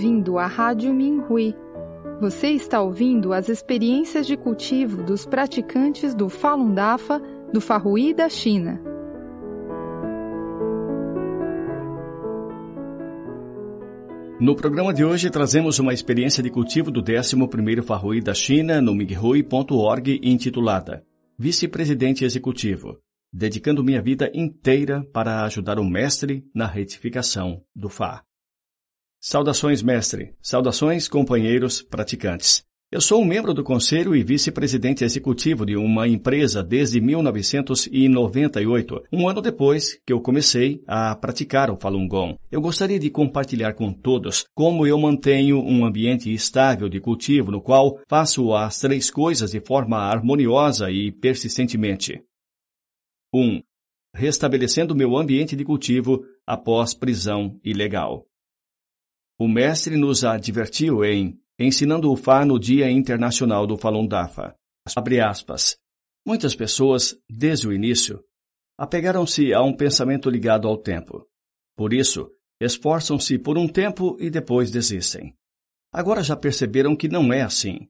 bem-vindo 0.00 0.38
à 0.38 0.46
Rádio 0.46 0.94
Minhui. 0.94 1.54
Você 2.22 2.48
está 2.48 2.80
ouvindo 2.80 3.34
as 3.34 3.50
experiências 3.50 4.26
de 4.26 4.34
cultivo 4.34 5.02
dos 5.02 5.26
praticantes 5.26 6.14
do 6.14 6.30
Falun 6.30 6.72
Dafa 6.72 7.20
do 7.52 7.60
Farrui 7.60 8.14
da 8.14 8.26
China. 8.26 8.80
No 14.40 14.56
programa 14.56 14.94
de 14.94 15.04
hoje 15.04 15.28
trazemos 15.28 15.78
uma 15.78 15.92
experiência 15.92 16.42
de 16.42 16.48
cultivo 16.48 16.90
do 16.90 17.02
11º 17.02 17.82
Farrui 17.82 18.22
da 18.22 18.32
China 18.32 18.80
no 18.80 18.94
minghui.org 18.94 20.18
intitulada 20.22 21.04
Vice-Presidente 21.38 22.24
Executivo, 22.24 22.96
dedicando 23.30 23.84
minha 23.84 24.00
vida 24.00 24.30
inteira 24.32 25.04
para 25.12 25.44
ajudar 25.44 25.78
o 25.78 25.84
mestre 25.84 26.42
na 26.54 26.66
retificação 26.66 27.60
do 27.76 27.90
Fá. 27.90 28.24
Saudações, 29.22 29.82
mestre. 29.82 30.32
Saudações, 30.40 31.06
companheiros 31.06 31.82
praticantes. 31.82 32.64
Eu 32.90 33.02
sou 33.02 33.20
um 33.20 33.24
membro 33.26 33.52
do 33.52 33.62
conselho 33.62 34.16
e 34.16 34.24
vice-presidente 34.24 35.04
executivo 35.04 35.66
de 35.66 35.76
uma 35.76 36.08
empresa 36.08 36.62
desde 36.62 37.02
1998, 37.02 39.02
um 39.12 39.28
ano 39.28 39.42
depois 39.42 40.00
que 40.06 40.12
eu 40.14 40.22
comecei 40.22 40.82
a 40.86 41.14
praticar 41.14 41.70
o 41.70 41.76
Falun 41.76 42.08
Gong. 42.08 42.38
Eu 42.50 42.62
gostaria 42.62 42.98
de 42.98 43.10
compartilhar 43.10 43.74
com 43.74 43.92
todos 43.92 44.46
como 44.54 44.86
eu 44.86 44.98
mantenho 44.98 45.60
um 45.60 45.84
ambiente 45.84 46.32
estável 46.32 46.88
de 46.88 46.98
cultivo 46.98 47.50
no 47.50 47.60
qual 47.60 48.00
faço 48.08 48.54
as 48.54 48.80
três 48.80 49.10
coisas 49.10 49.50
de 49.50 49.60
forma 49.60 49.98
harmoniosa 49.98 50.90
e 50.90 51.12
persistentemente. 51.12 52.22
1. 53.34 53.38
Um, 53.38 53.62
restabelecendo 54.14 54.96
meu 54.96 55.14
ambiente 55.14 55.54
de 55.54 55.62
cultivo 55.62 56.24
após 56.46 56.94
prisão 56.94 57.60
ilegal. 57.62 58.24
O 59.40 59.48
mestre 59.48 59.96
nos 59.96 60.22
advertiu 60.22 61.02
em 61.02 61.40
ensinando 61.58 62.12
o 62.12 62.16
Fá 62.16 62.44
no 62.44 62.58
Dia 62.58 62.90
Internacional 62.90 63.66
do 63.66 63.74
Falun 63.74 64.06
Dafa. 64.06 64.54
Abre 64.94 65.18
aspas. 65.18 65.78
Muitas 66.26 66.54
pessoas, 66.54 67.18
desde 67.26 67.66
o 67.66 67.72
início, 67.72 68.22
apegaram-se 68.76 69.54
a 69.54 69.62
um 69.62 69.74
pensamento 69.74 70.28
ligado 70.28 70.68
ao 70.68 70.76
tempo. 70.76 71.26
Por 71.74 71.94
isso, 71.94 72.30
esforçam-se 72.60 73.38
por 73.38 73.56
um 73.56 73.66
tempo 73.66 74.14
e 74.20 74.28
depois 74.28 74.70
desistem. 74.70 75.34
Agora 75.90 76.22
já 76.22 76.36
perceberam 76.36 76.94
que 76.94 77.08
não 77.08 77.32
é 77.32 77.40
assim. 77.40 77.88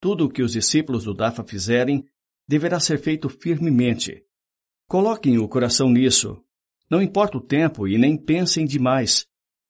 Tudo 0.00 0.24
o 0.24 0.30
que 0.30 0.42
os 0.42 0.52
discípulos 0.52 1.04
do 1.04 1.12
Dafa 1.12 1.44
fizerem 1.44 2.02
deverá 2.48 2.80
ser 2.80 2.98
feito 2.98 3.28
firmemente. 3.28 4.24
Coloquem 4.88 5.36
o 5.36 5.48
coração 5.48 5.90
nisso. 5.90 6.42
Não 6.90 7.02
importa 7.02 7.36
o 7.36 7.42
tempo 7.42 7.86
e 7.86 7.98
nem 7.98 8.16
pensem 8.16 8.64
demais. 8.64 9.27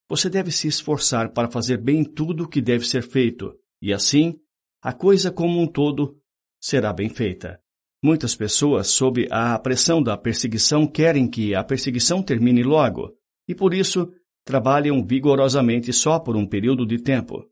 Você 0.09 0.31
deve 0.31 0.51
se 0.51 0.67
esforçar 0.67 1.33
para 1.33 1.51
fazer 1.51 1.77
bem 1.77 2.03
tudo 2.03 2.45
o 2.45 2.49
que 2.49 2.63
deve 2.63 2.87
ser 2.87 3.03
feito, 3.03 3.55
e 3.81 3.93
assim, 3.93 4.41
a 4.83 4.93
coisa 4.93 5.31
como 5.31 5.61
um 5.61 5.67
todo 5.67 6.19
será 6.61 6.93
bem 6.93 7.09
feita. 7.09 7.61
Muitas 8.03 8.35
pessoas, 8.35 8.89
sob 8.89 9.27
a 9.31 9.59
pressão 9.59 10.03
da 10.03 10.17
perseguição, 10.17 10.87
querem 10.87 11.29
que 11.29 11.55
a 11.55 11.63
perseguição 11.63 12.23
termine 12.23 12.63
logo, 12.63 13.15
e 13.47 13.55
por 13.55 13.75
isso 13.75 14.13
trabalham 14.45 15.05
vigorosamente 15.05 15.93
só 15.93 16.19
por 16.19 16.37
um 16.37 16.47
período 16.47 16.87
de 16.87 16.99
tempo. 16.99 17.45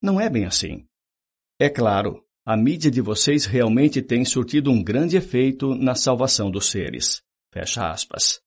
Não 0.00 0.20
é 0.20 0.30
bem 0.30 0.44
assim. 0.44 0.86
É 1.58 1.68
claro, 1.68 2.24
a 2.46 2.56
mídia 2.56 2.90
de 2.90 3.00
vocês 3.00 3.44
realmente 3.44 4.00
tem 4.00 4.24
surtido 4.24 4.70
um 4.70 4.82
grande 4.82 5.16
efeito 5.16 5.74
na 5.74 5.94
salvação 5.94 6.50
dos 6.50 6.70
seres. 6.70 7.22
Fecha 7.52 7.90
aspas. 7.90 8.40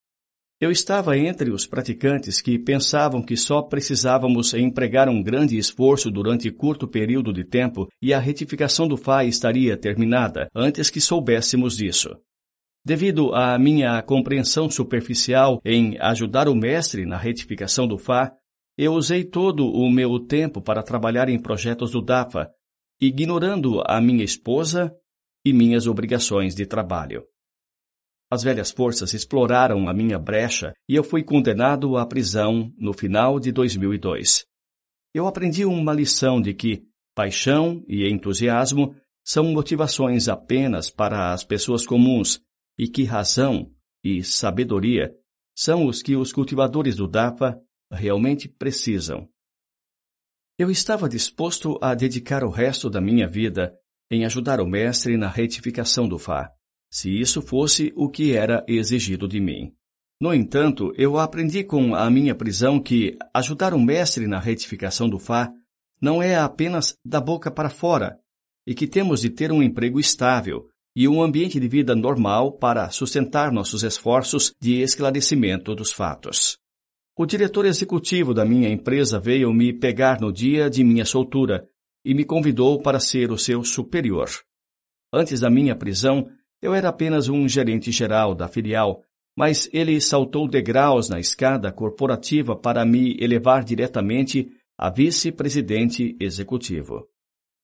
Eu 0.62 0.70
estava 0.70 1.18
entre 1.18 1.50
os 1.50 1.66
praticantes 1.66 2.40
que 2.40 2.60
pensavam 2.60 3.24
que 3.24 3.36
só 3.36 3.64
precisávamos 3.64 4.54
empregar 4.54 5.10
um 5.10 5.24
grande 5.24 5.58
esforço 5.58 6.12
durante 6.12 6.52
curto 6.52 6.88
período 6.88 7.34
de 7.34 7.44
tempo 7.44 7.88
e 8.00 8.14
a 8.14 8.20
retificação 8.20 8.88
do 8.88 8.96
Fá 8.96 9.26
estaria 9.26 9.76
terminada 9.76 10.48
antes 10.54 10.92
que 10.92 11.02
soubéssemos 11.02 11.76
disso. 11.76 12.16
Devido 12.86 13.34
à 13.34 13.58
minha 13.58 14.04
compreensão 14.04 14.70
superficial 14.70 15.60
em 15.66 15.98
ajudar 16.00 16.48
o 16.48 16.54
mestre 16.54 17.08
na 17.08 17.18
retificação 17.18 17.88
do 17.88 17.98
Fá, 17.98 18.32
eu 18.78 18.94
usei 18.94 19.24
todo 19.24 19.66
o 19.66 19.90
meu 19.90 20.20
tempo 20.20 20.62
para 20.62 20.84
trabalhar 20.84 21.28
em 21.28 21.42
projetos 21.42 21.90
do 21.90 22.04
DAFA, 22.04 22.52
ignorando 23.02 23.82
a 23.88 24.00
minha 24.00 24.24
esposa 24.24 24.94
e 25.44 25.54
minhas 25.54 25.88
obrigações 25.88 26.54
de 26.54 26.68
trabalho. 26.68 27.24
As 28.34 28.44
velhas 28.44 28.72
forças 28.72 29.14
exploraram 29.14 29.90
a 29.90 29.94
minha 29.94 30.18
brecha 30.18 30.72
e 30.88 30.96
eu 30.96 31.04
fui 31.04 31.22
condenado 31.22 31.98
à 31.98 32.06
prisão 32.06 32.74
no 32.78 32.94
final 32.94 33.42
de 33.42 33.52
2002. 33.52 34.46
Eu 35.14 35.28
aprendi 35.28 35.66
uma 35.66 35.94
lição 35.94 36.42
de 36.42 36.54
que 36.54 36.82
paixão 37.14 37.84
e 37.90 38.08
entusiasmo 38.10 38.96
são 39.22 39.44
motivações 39.52 40.30
apenas 40.30 40.90
para 40.90 41.34
as 41.34 41.44
pessoas 41.44 41.86
comuns 41.86 42.40
e 42.80 42.88
que 42.88 43.04
razão 43.04 43.70
e 44.02 44.24
sabedoria 44.24 45.14
são 45.54 45.86
os 45.86 46.02
que 46.02 46.16
os 46.16 46.32
cultivadores 46.32 46.96
do 46.96 47.10
DAPA 47.10 47.60
realmente 47.92 48.48
precisam. 48.48 49.28
Eu 50.58 50.72
estava 50.72 51.10
disposto 51.10 51.78
a 51.82 51.94
dedicar 51.94 52.46
o 52.46 52.50
resto 52.50 52.90
da 52.90 53.02
minha 53.02 53.28
vida 53.28 53.78
em 54.10 54.24
ajudar 54.24 54.62
o 54.62 54.66
mestre 54.66 55.18
na 55.18 55.28
retificação 55.28 56.08
do 56.08 56.18
Fá 56.18 56.50
se 56.92 57.10
isso 57.10 57.42
fosse 57.42 57.94
o 57.96 58.10
que 58.10 58.36
era 58.36 58.66
exigido 58.68 59.28
de 59.28 59.40
mim. 59.40 59.74
No 60.20 60.34
entanto, 60.34 60.94
eu 60.98 61.18
aprendi 61.18 61.64
com 61.64 61.96
a 61.96 62.10
minha 62.12 62.36
prisão 62.36 62.80
que 62.80 63.18
ajudar 63.34 63.74
o 63.74 63.80
mestre 63.80 64.28
na 64.28 64.40
retificação 64.40 65.10
do 65.10 65.18
Fá 65.18 65.52
não 66.02 66.22
é 66.22 66.36
apenas 66.36 66.96
da 67.04 67.22
boca 67.22 67.50
para 67.50 67.70
fora, 67.70 68.20
e 68.68 68.76
que 68.76 68.88
temos 68.88 69.22
de 69.22 69.30
ter 69.30 69.52
um 69.52 69.64
emprego 69.64 70.00
estável 70.00 70.68
e 70.96 71.08
um 71.08 71.22
ambiente 71.24 71.60
de 71.60 71.68
vida 71.68 71.96
normal 71.96 72.52
para 72.52 72.90
sustentar 72.90 73.52
nossos 73.52 73.84
esforços 73.84 74.54
de 74.60 74.82
esclarecimento 74.82 75.74
dos 75.74 75.92
fatos. 75.92 76.58
O 77.18 77.26
diretor 77.26 77.66
executivo 77.66 78.34
da 78.34 78.46
minha 78.46 78.70
empresa 78.70 79.20
veio 79.20 79.54
me 79.54 79.74
pegar 79.74 80.20
no 80.20 80.32
dia 80.32 80.70
de 80.70 80.84
minha 80.84 81.06
soltura 81.06 81.68
e 82.04 82.14
me 82.14 82.26
convidou 82.26 82.82
para 82.82 83.00
ser 83.00 83.32
o 83.32 83.38
seu 83.38 83.64
superior. 83.64 84.30
Antes 85.14 85.40
da 85.40 85.50
minha 85.50 85.76
prisão, 85.76 86.30
eu 86.62 86.74
era 86.76 86.90
apenas 86.90 87.28
um 87.28 87.48
gerente 87.48 87.92
geral 87.92 88.36
da 88.36 88.48
filial, 88.48 89.04
mas 89.36 89.70
ele 89.74 90.00
saltou 90.00 90.48
degraus 90.48 91.10
na 91.10 91.20
escada 91.20 91.72
corporativa 91.72 92.56
para 92.56 92.86
me 92.86 93.18
elevar 93.20 93.64
diretamente 93.64 94.52
a 94.78 94.90
vice-presidente 94.90 96.16
executivo. 96.20 97.08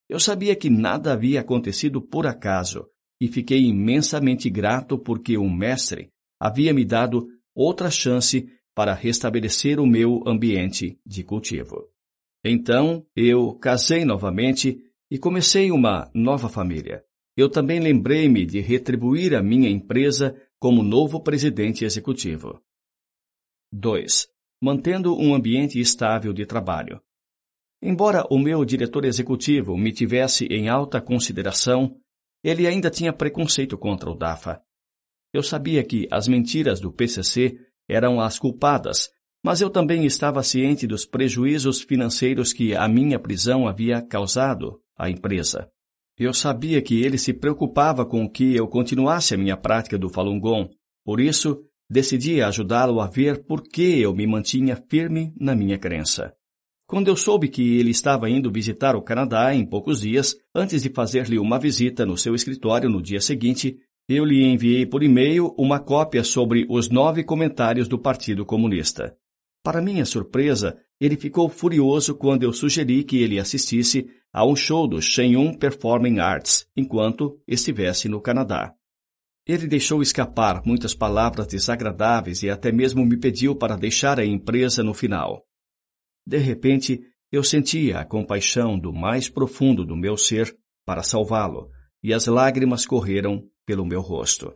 Eu 0.09 0.19
sabia 0.19 0.55
que 0.55 0.69
nada 0.69 1.13
havia 1.13 1.41
acontecido 1.41 2.01
por 2.01 2.25
acaso 2.25 2.87
e 3.21 3.27
fiquei 3.27 3.65
imensamente 3.65 4.49
grato 4.49 4.97
porque 4.97 5.37
o 5.37 5.49
mestre 5.49 6.09
havia 6.39 6.73
me 6.73 6.85
dado 6.85 7.27
outra 7.53 7.91
chance 7.91 8.47
para 8.73 8.93
restabelecer 8.93 9.79
o 9.79 9.85
meu 9.85 10.23
ambiente 10.25 10.99
de 11.05 11.23
cultivo. 11.23 11.89
Então, 12.45 13.05
eu 13.15 13.53
casei 13.55 14.05
novamente 14.05 14.79
e 15.09 15.17
comecei 15.17 15.71
uma 15.71 16.09
nova 16.13 16.47
família 16.47 17.03
eu 17.37 17.47
também 17.47 17.79
lembrei-me 17.79 18.47
de 18.47 18.59
retribuir 18.59 19.35
a 19.35 19.43
minha 19.43 19.69
empresa 19.69 20.35
como 20.59 20.81
novo 20.81 21.21
presidente 21.21 21.85
executivo. 21.85 22.59
2. 23.71 24.27
Mantendo 24.59 25.15
um 25.15 25.35
ambiente 25.35 25.79
estável 25.79 26.33
de 26.33 26.47
trabalho. 26.47 26.99
Embora 27.79 28.25
o 28.31 28.39
meu 28.39 28.65
diretor 28.65 29.05
executivo 29.05 29.77
me 29.77 29.91
tivesse 29.91 30.45
em 30.45 30.67
alta 30.67 30.99
consideração, 30.99 31.95
ele 32.43 32.65
ainda 32.65 32.89
tinha 32.89 33.13
preconceito 33.13 33.77
contra 33.77 34.09
o 34.09 34.15
DAFA. 34.15 34.59
Eu 35.31 35.43
sabia 35.43 35.83
que 35.83 36.07
as 36.09 36.27
mentiras 36.27 36.79
do 36.79 36.91
PCC 36.91 37.55
eram 37.87 38.19
as 38.19 38.39
culpadas, 38.39 39.11
mas 39.43 39.61
eu 39.61 39.69
também 39.69 40.05
estava 40.05 40.41
ciente 40.41 40.87
dos 40.87 41.05
prejuízos 41.05 41.81
financeiros 41.81 42.51
que 42.51 42.75
a 42.75 42.87
minha 42.87 43.19
prisão 43.19 43.67
havia 43.67 44.01
causado 44.01 44.81
à 44.97 45.07
empresa. 45.07 45.71
Eu 46.19 46.33
sabia 46.33 46.81
que 46.81 46.99
ele 47.03 47.17
se 47.17 47.31
preocupava 47.31 48.03
com 48.03 48.27
que 48.27 48.55
eu 48.55 48.67
continuasse 48.67 49.35
a 49.35 49.37
minha 49.37 49.55
prática 49.55 49.99
do 49.99 50.09
Falun 50.09 50.39
Gong, 50.39 50.67
por 51.05 51.21
isso 51.21 51.61
decidi 51.87 52.41
ajudá-lo 52.41 52.99
a 52.99 53.07
ver 53.07 53.45
por 53.45 53.61
que 53.61 54.01
eu 54.01 54.15
me 54.15 54.25
mantinha 54.25 54.75
firme 54.89 55.31
na 55.39 55.55
minha 55.55 55.77
crença. 55.77 56.33
Quando 56.87 57.09
eu 57.09 57.15
soube 57.15 57.49
que 57.49 57.77
ele 57.77 57.91
estava 57.91 58.29
indo 58.29 58.51
visitar 58.51 58.95
o 58.95 59.01
Canadá 59.01 59.53
em 59.53 59.63
poucos 59.63 60.01
dias, 60.01 60.35
antes 60.55 60.81
de 60.81 60.89
fazer-lhe 60.89 61.37
uma 61.37 61.59
visita 61.59 62.03
no 62.03 62.17
seu 62.17 62.33
escritório 62.33 62.89
no 62.89 63.01
dia 63.01 63.21
seguinte, 63.21 63.77
eu 64.09 64.25
lhe 64.25 64.43
enviei 64.43 64.85
por 64.85 65.03
e-mail 65.03 65.53
uma 65.57 65.79
cópia 65.79 66.23
sobre 66.23 66.65
os 66.67 66.89
nove 66.89 67.23
comentários 67.23 67.87
do 67.87 67.99
Partido 67.99 68.45
Comunista. 68.45 69.15
Para 69.63 69.81
minha 69.81 70.05
surpresa, 70.05 70.77
ele 70.99 71.17
ficou 71.17 71.49
furioso 71.49 72.15
quando 72.15 72.43
eu 72.43 72.53
sugeri 72.53 73.03
que 73.03 73.17
ele 73.17 73.37
assistisse 73.37 74.09
a 74.37 74.45
um 74.45 74.55
show 74.55 74.87
do 74.87 75.01
Shenyun 75.01 75.55
Performing 75.55 76.19
Arts 76.19 76.69
enquanto 76.77 77.41
estivesse 77.47 78.07
no 78.07 78.21
Canadá. 78.21 78.71
Ele 79.47 79.65
deixou 79.65 79.99
escapar 79.99 80.61
muitas 80.63 80.93
palavras 80.93 81.47
desagradáveis 81.47 82.43
e 82.43 82.49
até 82.51 82.71
mesmo 82.71 83.03
me 83.03 83.17
pediu 83.17 83.55
para 83.55 83.75
deixar 83.75 84.19
a 84.19 84.23
empresa 84.23 84.83
no 84.83 84.93
final. 84.93 85.43
De 86.23 86.37
repente, 86.37 87.01
Eu 87.31 87.43
sentia 87.43 87.99
a 87.99 88.05
compaixão 88.05 88.77
do 88.77 88.93
mais 88.93 89.27
profundo 89.27 89.83
do 89.83 89.97
meu 89.97 90.15
ser 90.15 90.55
para 90.85 91.01
salvá-lo, 91.01 91.71
e 92.03 92.13
as 92.13 92.27
lágrimas 92.27 92.85
correram 92.85 93.43
pelo 93.65 93.85
meu 93.85 94.01
rosto. 94.01 94.53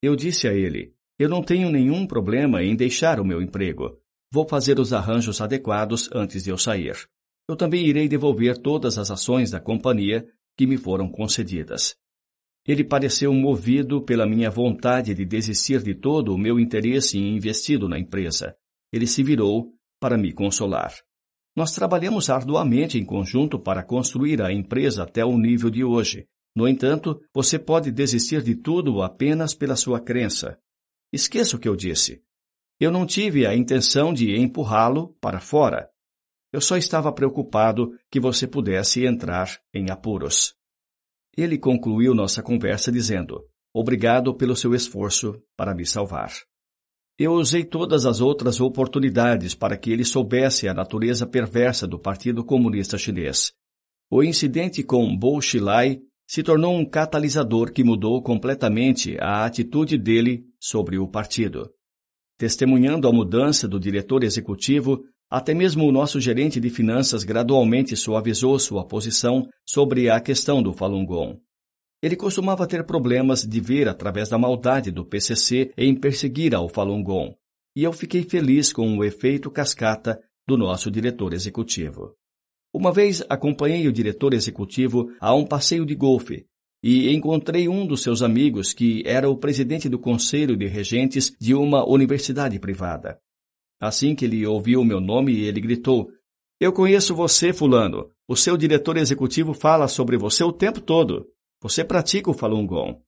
Eu 0.00 0.14
disse 0.14 0.46
a 0.46 0.54
ele: 0.54 0.94
Eu 1.18 1.28
não 1.28 1.42
tenho 1.42 1.68
nenhum 1.68 2.06
problema 2.06 2.62
em 2.62 2.76
deixar 2.76 3.18
o 3.18 3.24
meu 3.24 3.42
emprego. 3.42 3.98
Vou 4.32 4.48
fazer 4.48 4.78
os 4.78 4.92
arranjos 4.92 5.40
adequados 5.40 6.08
antes 6.14 6.44
de 6.44 6.50
eu 6.50 6.56
sair. 6.56 6.96
Eu 7.50 7.56
também 7.56 7.84
irei 7.84 8.06
devolver 8.06 8.56
todas 8.58 8.96
as 8.96 9.10
ações 9.10 9.50
da 9.50 9.58
companhia 9.58 10.24
que 10.56 10.68
me 10.68 10.76
foram 10.76 11.10
concedidas. 11.10 11.96
Ele 12.64 12.84
pareceu 12.84 13.34
movido 13.34 14.00
pela 14.00 14.24
minha 14.24 14.48
vontade 14.48 15.12
de 15.16 15.24
desistir 15.24 15.82
de 15.82 15.92
todo 15.92 16.32
o 16.32 16.38
meu 16.38 16.60
interesse 16.60 17.18
investido 17.18 17.88
na 17.88 17.98
empresa. 17.98 18.54
Ele 18.92 19.04
se 19.04 19.24
virou 19.24 19.74
para 19.98 20.16
me 20.16 20.32
consolar. 20.32 20.94
Nós 21.56 21.74
trabalhamos 21.74 22.30
arduamente 22.30 22.98
em 22.98 23.04
conjunto 23.04 23.58
para 23.58 23.82
construir 23.82 24.40
a 24.40 24.52
empresa 24.52 25.02
até 25.02 25.24
o 25.24 25.36
nível 25.36 25.70
de 25.70 25.82
hoje. 25.82 26.28
No 26.54 26.68
entanto, 26.68 27.20
você 27.34 27.58
pode 27.58 27.90
desistir 27.90 28.42
de 28.44 28.54
tudo 28.54 29.02
apenas 29.02 29.54
pela 29.54 29.74
sua 29.74 29.98
crença. 29.98 30.56
Esqueça 31.12 31.56
o 31.56 31.58
que 31.58 31.68
eu 31.68 31.74
disse. 31.74 32.22
Eu 32.78 32.92
não 32.92 33.04
tive 33.04 33.44
a 33.44 33.56
intenção 33.56 34.14
de 34.14 34.36
empurrá-lo 34.36 35.16
para 35.20 35.40
fora. 35.40 35.89
Eu 36.52 36.60
só 36.60 36.76
estava 36.76 37.12
preocupado 37.12 37.92
que 38.10 38.18
você 38.18 38.46
pudesse 38.46 39.04
entrar 39.04 39.58
em 39.72 39.90
apuros. 39.90 40.54
Ele 41.36 41.56
concluiu 41.58 42.14
nossa 42.14 42.42
conversa 42.42 42.90
dizendo: 42.90 43.44
Obrigado 43.72 44.34
pelo 44.34 44.56
seu 44.56 44.74
esforço 44.74 45.40
para 45.56 45.74
me 45.74 45.86
salvar. 45.86 46.32
Eu 47.16 47.34
usei 47.34 47.64
todas 47.64 48.06
as 48.06 48.20
outras 48.20 48.60
oportunidades 48.60 49.54
para 49.54 49.76
que 49.76 49.92
ele 49.92 50.04
soubesse 50.04 50.66
a 50.66 50.74
natureza 50.74 51.26
perversa 51.26 51.86
do 51.86 51.98
Partido 51.98 52.44
Comunista 52.44 52.96
Chinês. 52.96 53.52
O 54.10 54.24
incidente 54.24 54.82
com 54.82 55.16
Bo 55.16 55.40
Xilai 55.40 56.00
se 56.26 56.42
tornou 56.42 56.74
um 56.74 56.84
catalisador 56.84 57.72
que 57.72 57.84
mudou 57.84 58.22
completamente 58.22 59.16
a 59.20 59.44
atitude 59.44 59.98
dele 59.98 60.46
sobre 60.58 60.98
o 60.98 61.06
partido. 61.06 61.70
Testemunhando 62.38 63.06
a 63.06 63.12
mudança 63.12 63.68
do 63.68 63.78
diretor 63.78 64.24
executivo, 64.24 65.04
até 65.30 65.54
mesmo 65.54 65.86
o 65.86 65.92
nosso 65.92 66.20
gerente 66.20 66.58
de 66.58 66.68
finanças 66.68 67.22
gradualmente 67.22 67.96
suavizou 67.96 68.58
sua 68.58 68.84
posição 68.84 69.48
sobre 69.64 70.10
a 70.10 70.20
questão 70.20 70.60
do 70.60 70.72
Falun 70.72 71.06
Gong. 71.06 71.38
Ele 72.02 72.16
costumava 72.16 72.66
ter 72.66 72.84
problemas 72.84 73.46
de 73.46 73.60
ver 73.60 73.88
através 73.88 74.28
da 74.28 74.36
maldade 74.36 74.90
do 74.90 75.04
PCC 75.04 75.72
em 75.76 75.94
perseguir 75.94 76.54
ao 76.54 76.68
Falun 76.68 77.02
Gong, 77.02 77.36
e 77.76 77.84
eu 77.84 77.92
fiquei 77.92 78.24
feliz 78.24 78.72
com 78.72 78.96
o 78.96 79.04
efeito 79.04 79.50
cascata 79.50 80.20
do 80.48 80.56
nosso 80.58 80.90
diretor 80.90 81.32
executivo. 81.32 82.16
Uma 82.74 82.92
vez 82.92 83.22
acompanhei 83.28 83.86
o 83.86 83.92
diretor 83.92 84.34
executivo 84.34 85.12
a 85.20 85.34
um 85.34 85.44
passeio 85.44 85.86
de 85.86 85.94
golfe 85.94 86.46
e 86.82 87.14
encontrei 87.14 87.68
um 87.68 87.86
dos 87.86 88.02
seus 88.02 88.22
amigos 88.22 88.72
que 88.72 89.02
era 89.06 89.28
o 89.28 89.36
presidente 89.36 89.88
do 89.88 89.98
conselho 89.98 90.56
de 90.56 90.66
regentes 90.66 91.32
de 91.38 91.54
uma 91.54 91.86
universidade 91.88 92.58
privada. 92.58 93.20
Assim 93.80 94.14
que 94.14 94.26
ele 94.26 94.46
ouviu 94.46 94.82
o 94.82 94.84
meu 94.84 95.00
nome, 95.00 95.40
ele 95.40 95.60
gritou: 95.60 96.10
Eu 96.60 96.72
conheço 96.72 97.14
você, 97.14 97.52
Fulano. 97.52 98.10
O 98.28 98.36
seu 98.36 98.56
diretor 98.56 98.96
executivo 98.96 99.54
fala 99.54 99.88
sobre 99.88 100.18
você 100.18 100.44
o 100.44 100.52
tempo 100.52 100.80
todo. 100.80 101.26
Você 101.62 101.82
pratica 101.82 102.30
o 102.30 102.34
Falun 102.34 102.66
Gong. 102.66 102.98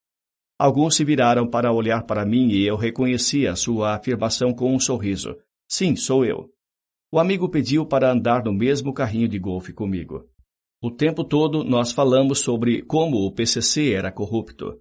Alguns 0.59 0.97
se 0.97 1.05
viraram 1.05 1.47
para 1.47 1.73
olhar 1.73 2.05
para 2.05 2.25
mim 2.25 2.49
e 2.49 2.67
eu 2.67 2.77
reconheci 2.77 3.47
a 3.47 3.55
sua 3.55 3.95
afirmação 3.97 4.53
com 4.53 4.75
um 4.75 4.81
sorriso. 4.81 5.37
Sim, 5.69 5.97
sou 5.97 6.25
eu. 6.25 6.51
O 7.11 7.19
amigo 7.19 7.49
pediu 7.49 7.85
para 7.85 8.11
andar 8.11 8.45
no 8.45 8.53
mesmo 8.53 8.93
carrinho 8.93 9.29
de 9.29 9.39
golfe 9.39 9.73
comigo. 9.73 10.25
O 10.81 10.91
tempo 10.91 11.23
todo 11.23 11.63
nós 11.63 11.93
falamos 11.93 12.41
sobre 12.41 12.83
como 12.83 13.19
o 13.19 13.33
PCC 13.33 13.93
era 13.93 14.11
corrupto. 14.11 14.81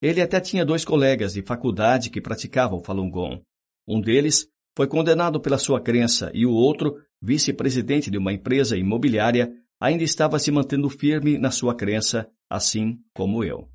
Ele 0.00 0.20
até 0.20 0.40
tinha 0.40 0.64
dois 0.64 0.84
colegas 0.84 1.34
de 1.34 1.42
faculdade 1.42 2.10
que 2.10 2.20
praticavam 2.20 2.82
Falun 2.82 3.10
Gong. 3.10 3.42
Um 3.86 4.00
deles 4.00 4.46
foi 4.76 4.86
condenado 4.86 5.40
pela 5.40 5.58
sua 5.58 5.80
crença 5.80 6.30
e 6.34 6.46
o 6.46 6.52
outro, 6.52 6.96
vice-presidente 7.20 8.10
de 8.10 8.18
uma 8.18 8.32
empresa 8.32 8.76
imobiliária, 8.76 9.52
ainda 9.80 10.02
estava 10.02 10.38
se 10.38 10.50
mantendo 10.50 10.88
firme 10.88 11.38
na 11.38 11.50
sua 11.50 11.74
crença, 11.74 12.30
assim 12.48 12.98
como 13.14 13.44
eu. 13.44 13.68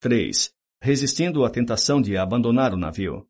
3. 0.00 0.52
Resistindo 0.80 1.44
à 1.44 1.50
tentação 1.50 2.00
de 2.00 2.16
abandonar 2.16 2.72
o 2.72 2.76
navio. 2.76 3.26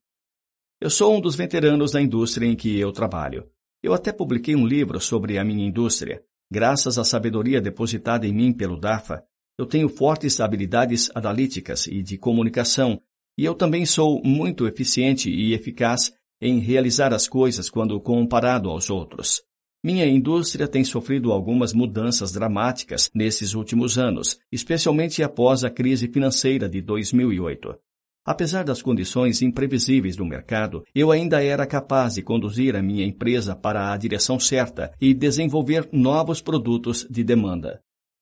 Eu 0.81 0.91
sou 0.91 1.17
um 1.17 1.21
dos 1.21 1.35
veteranos 1.35 1.93
da 1.93 2.01
indústria 2.01 2.47
em 2.47 2.55
que 2.55 2.79
eu 2.79 2.93
trabalho. 2.93 3.51
Eu 3.83 3.95
até 3.95 4.13
publiquei 4.13 4.55
um 4.55 4.67
livro 4.67 5.01
sobre 5.01 5.39
a 5.39 5.45
minha 5.45 5.67
indústria. 5.67 6.23
Graças 6.51 6.99
à 6.99 7.05
sabedoria 7.05 7.61
depositada 7.61 8.27
em 8.27 8.33
mim 8.33 8.53
pelo 8.53 8.79
DAFA, 8.79 9.25
eu 9.59 9.67
tenho 9.67 9.89
fortes 9.89 10.41
habilidades 10.41 11.11
analíticas 11.15 11.87
e 11.87 12.03
de 12.03 12.17
comunicação, 12.17 13.01
e 13.37 13.45
eu 13.45 13.55
também 13.55 13.85
sou 13.85 14.23
muito 14.25 14.67
eficiente 14.67 15.31
e 15.31 15.53
eficaz 15.53 16.13
em 16.41 16.59
realizar 16.59 17.13
as 17.13 17.29
coisas 17.29 17.69
quando 17.71 18.01
comparado 18.01 18.71
aos 18.71 18.91
outros. 18.91 19.43
Minha 19.83 20.07
indústria 20.07 20.67
tem 20.67 20.83
sofrido 20.83 21.31
algumas 21.33 21.73
mudanças 21.73 22.33
dramáticas 22.33 23.11
nesses 23.15 23.55
últimos 23.55 23.97
anos, 23.97 24.39
especialmente 24.51 25.23
após 25.23 25.63
a 25.63 25.71
crise 25.71 26.09
financeira 26.09 26.69
de 26.69 26.81
2008. 26.81 27.77
Apesar 28.25 28.65
das 28.65 28.83
condições 28.83 29.41
imprevisíveis 29.41 30.15
do 30.15 30.25
mercado, 30.25 30.85
eu 30.95 31.11
ainda 31.11 31.43
era 31.43 31.67
capaz 31.67 32.17
de 32.17 32.23
conduzir 32.23 32.77
a 32.77 32.83
minha 32.83 33.05
empresa 33.05 33.57
para 33.57 33.93
a 33.93 33.97
direção 33.97 34.39
certa 34.39 34.93
e 35.01 35.15
desenvolver 35.15 35.89
novos 35.93 36.43
produtos 36.43 37.07
de 37.09 37.25
demanda. 37.25 37.81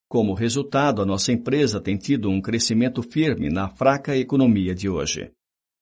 Como 0.09 0.35
resultado, 0.35 1.03
a 1.03 1.07
nossa 1.07 1.33
empresa 1.33 1.81
tem 1.81 1.97
tido 1.97 2.31
um 2.31 2.41
crescimento 2.41 3.03
firme 3.03 3.51
na 3.51 3.69
fraca 3.69 4.17
economia 4.17 4.75
de 4.75 4.89
hoje. 4.89 5.33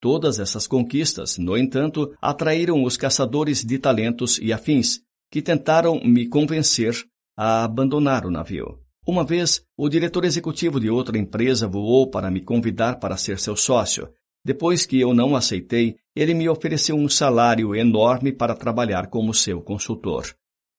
Todas 0.04 0.38
essas 0.38 0.66
conquistas, 0.66 1.38
no 1.38 1.56
entanto, 1.56 2.14
atraíram 2.20 2.84
os 2.84 2.94
caçadores 2.94 3.64
de 3.64 3.78
talentos 3.78 4.38
e 4.38 4.52
afins, 4.52 5.00
que 5.32 5.40
tentaram 5.40 5.98
me 6.04 6.28
convencer 6.28 6.94
a 7.34 7.64
abandonar 7.64 8.26
o 8.26 8.30
navio. 8.30 8.80
Uma 9.06 9.24
vez, 9.24 9.64
o 9.74 9.88
diretor 9.88 10.26
executivo 10.26 10.78
de 10.78 10.90
outra 10.90 11.16
empresa 11.16 11.66
voou 11.66 12.10
para 12.10 12.30
me 12.30 12.42
convidar 12.42 13.00
para 13.00 13.16
ser 13.16 13.38
seu 13.38 13.56
sócio. 13.56 14.10
Depois 14.44 14.84
que 14.84 15.00
eu 15.00 15.14
não 15.14 15.34
aceitei, 15.34 15.96
ele 16.14 16.34
me 16.34 16.50
ofereceu 16.50 16.96
um 16.96 17.08
salário 17.08 17.74
enorme 17.74 18.30
para 18.30 18.54
trabalhar 18.54 19.06
como 19.06 19.32
seu 19.32 19.62
consultor. 19.62 20.26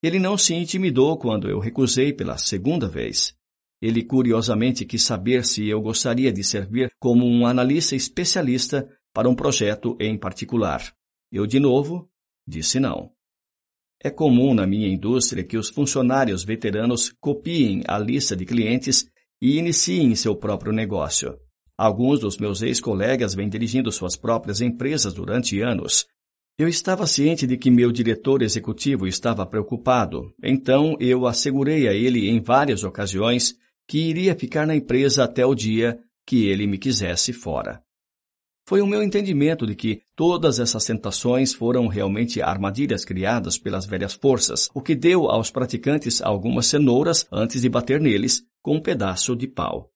Ele 0.04 0.20
não 0.20 0.38
se 0.38 0.54
intimidou 0.54 1.18
quando 1.18 1.50
eu 1.50 1.58
recusei 1.58 2.14
pela 2.14 2.38
segunda 2.38 2.88
vez. 2.88 3.36
Ele 3.82 4.04
curiosamente 4.04 4.86
quis 4.86 5.02
saber 5.02 5.44
se 5.44 5.68
eu 5.68 5.82
gostaria 5.82 6.32
de 6.32 6.44
servir 6.44 6.92
como 7.00 7.26
um 7.26 7.46
analista 7.46 7.96
especialista 7.96 8.88
para 9.16 9.30
um 9.30 9.34
projeto 9.34 9.96
em 9.98 10.18
particular. 10.18 10.94
Eu, 11.32 11.48
de 11.48 11.58
novo, 11.58 12.10
disse 12.46 12.82
não. 12.82 13.12
É 14.04 14.10
comum 14.10 14.54
na 14.54 14.68
minha 14.68 14.90
indústria 14.90 15.42
que 15.42 15.58
os 15.58 15.70
funcionários 15.70 16.44
veteranos 16.44 17.14
copiem 17.22 17.82
a 17.88 17.98
lista 17.98 18.36
de 18.36 18.46
clientes 18.46 19.10
e 19.42 19.58
iniciem 19.58 20.14
seu 20.16 20.36
próprio 20.36 20.74
negócio. 20.74 21.40
Alguns 21.78 22.20
dos 22.20 22.38
meus 22.38 22.62
ex-colegas 22.62 23.34
vêm 23.34 23.48
dirigindo 23.48 23.90
suas 23.90 24.18
próprias 24.18 24.60
empresas 24.60 25.14
durante 25.14 25.62
anos. 25.62 26.06
Eu 26.58 26.68
estava 26.68 27.08
ciente 27.08 27.48
de 27.48 27.58
que 27.58 27.72
meu 27.72 27.94
diretor 27.94 28.42
executivo 28.42 29.08
estava 29.08 29.46
preocupado, 29.46 30.34
então 30.44 30.98
eu 31.00 31.26
assegurei 31.26 31.88
a 31.88 31.94
ele 31.94 32.30
em 32.30 32.42
várias 32.42 32.84
ocasiões 32.84 33.56
que 33.88 33.98
iria 33.98 34.36
ficar 34.36 34.68
na 34.68 34.76
empresa 34.76 35.24
até 35.24 35.46
o 35.46 35.56
dia 35.56 35.98
que 36.26 36.48
ele 36.48 36.68
me 36.68 36.78
quisesse 36.78 37.32
fora. 37.32 37.85
Foi 38.68 38.82
o 38.82 38.88
meu 38.88 39.04
entendimento 39.04 39.64
de 39.68 39.76
que 39.76 40.02
todas 40.16 40.58
essas 40.58 40.84
tentações 40.86 41.54
foram 41.54 41.86
realmente 41.86 42.42
armadilhas 42.42 43.06
criadas 43.06 43.60
pelas 43.60 43.86
velhas 43.86 44.16
forças, 44.16 44.72
o 44.74 44.82
que 44.82 44.96
deu 44.96 45.30
aos 45.30 45.52
praticantes 45.52 46.20
algumas 46.20 46.66
cenouras 46.66 47.28
antes 47.32 47.62
de 47.62 47.70
bater 47.70 48.02
neles 48.02 48.42
com 48.64 48.78
um 48.78 48.82
pedaço 48.82 49.36
de 49.36 49.48
pau. 49.48 49.92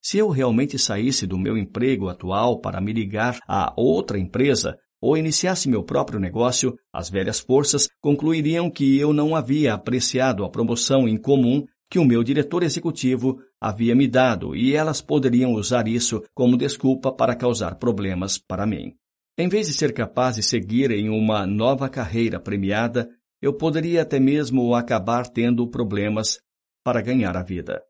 Se 0.00 0.16
eu 0.16 0.28
realmente 0.28 0.78
saísse 0.78 1.26
do 1.26 1.36
meu 1.36 1.58
emprego 1.58 2.08
atual 2.08 2.60
para 2.60 2.80
me 2.80 2.92
ligar 2.92 3.40
a 3.48 3.72
outra 3.76 4.16
empresa 4.16 4.78
ou 5.00 5.16
iniciasse 5.16 5.68
meu 5.68 5.82
próprio 5.82 6.20
negócio, 6.20 6.76
as 6.92 7.10
velhas 7.10 7.40
forças 7.40 7.88
concluiriam 8.00 8.70
que 8.70 8.96
eu 8.96 9.12
não 9.12 9.34
havia 9.34 9.74
apreciado 9.74 10.44
a 10.44 10.48
promoção 10.48 11.08
em 11.08 11.16
comum 11.16 11.64
que 11.94 11.98
o 12.00 12.04
meu 12.04 12.24
diretor 12.24 12.64
executivo 12.64 13.40
havia 13.60 13.94
me 13.94 14.08
dado 14.08 14.56
e 14.56 14.74
elas 14.74 15.00
poderiam 15.00 15.52
usar 15.52 15.86
isso 15.86 16.24
como 16.34 16.56
desculpa 16.56 17.12
para 17.12 17.36
causar 17.36 17.76
problemas 17.76 18.36
para 18.36 18.66
mim. 18.66 18.96
Em 19.38 19.48
vez 19.48 19.68
de 19.68 19.74
ser 19.74 19.94
capaz 19.94 20.34
de 20.34 20.42
seguir 20.42 20.90
em 20.90 21.08
uma 21.08 21.46
nova 21.46 21.88
carreira 21.88 22.40
premiada, 22.40 23.08
eu 23.40 23.52
poderia 23.52 24.02
até 24.02 24.18
mesmo 24.18 24.74
acabar 24.74 25.28
tendo 25.28 25.68
problemas 25.68 26.40
para 26.82 27.00
ganhar 27.00 27.36
a 27.36 27.44
vida. 27.44 27.80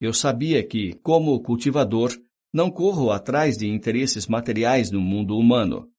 Eu 0.00 0.14
sabia 0.14 0.62
que, 0.62 0.92
como 1.02 1.42
cultivador, 1.42 2.12
não 2.54 2.70
corro 2.70 3.10
atrás 3.10 3.58
de 3.58 3.66
interesses 3.66 4.28
materiais 4.28 4.92
no 4.92 5.00
mundo 5.00 5.36
humano. 5.36 5.90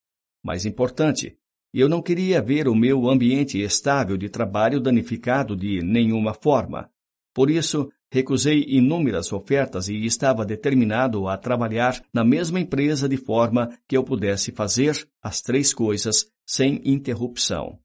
Mais 0.42 0.66
importante, 0.66 1.38
eu 1.74 1.90
não 1.90 2.02
queria 2.02 2.42
ver 2.42 2.70
o 2.70 2.74
meu 2.74 3.10
ambiente 3.10 3.62
estável 3.62 4.16
de 4.16 4.30
trabalho 4.30 4.80
danificado 4.80 5.58
de 5.58 5.82
nenhuma 5.84 6.34
forma. 6.34 6.90
Por 7.34 7.50
isso, 7.50 7.90
recusei 8.12 8.64
inúmeras 8.68 9.34
ofertas 9.34 9.88
e 9.90 10.06
estava 10.06 10.46
determinado 10.46 11.28
a 11.28 11.36
trabalhar 11.36 12.00
na 12.14 12.24
mesma 12.24 12.60
empresa 12.60 13.10
de 13.10 13.18
forma 13.18 13.76
que 13.88 13.98
eu 13.98 14.04
pudesse 14.04 14.52
fazer 14.52 15.08
as 15.22 15.42
três 15.42 15.74
coisas 15.74 16.28
sem 16.46 16.80
interrupção. 16.86 17.80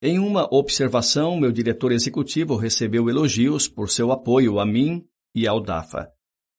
Em 0.00 0.18
uma 0.18 0.48
observação, 0.54 1.38
meu 1.38 1.52
diretor 1.52 1.92
executivo 1.92 2.56
recebeu 2.56 3.10
elogios 3.10 3.68
por 3.68 3.90
seu 3.90 4.12
apoio 4.12 4.58
a 4.60 4.64
mim 4.64 5.04
e 5.34 5.46
ao 5.46 5.60
DAFA. 5.60 6.10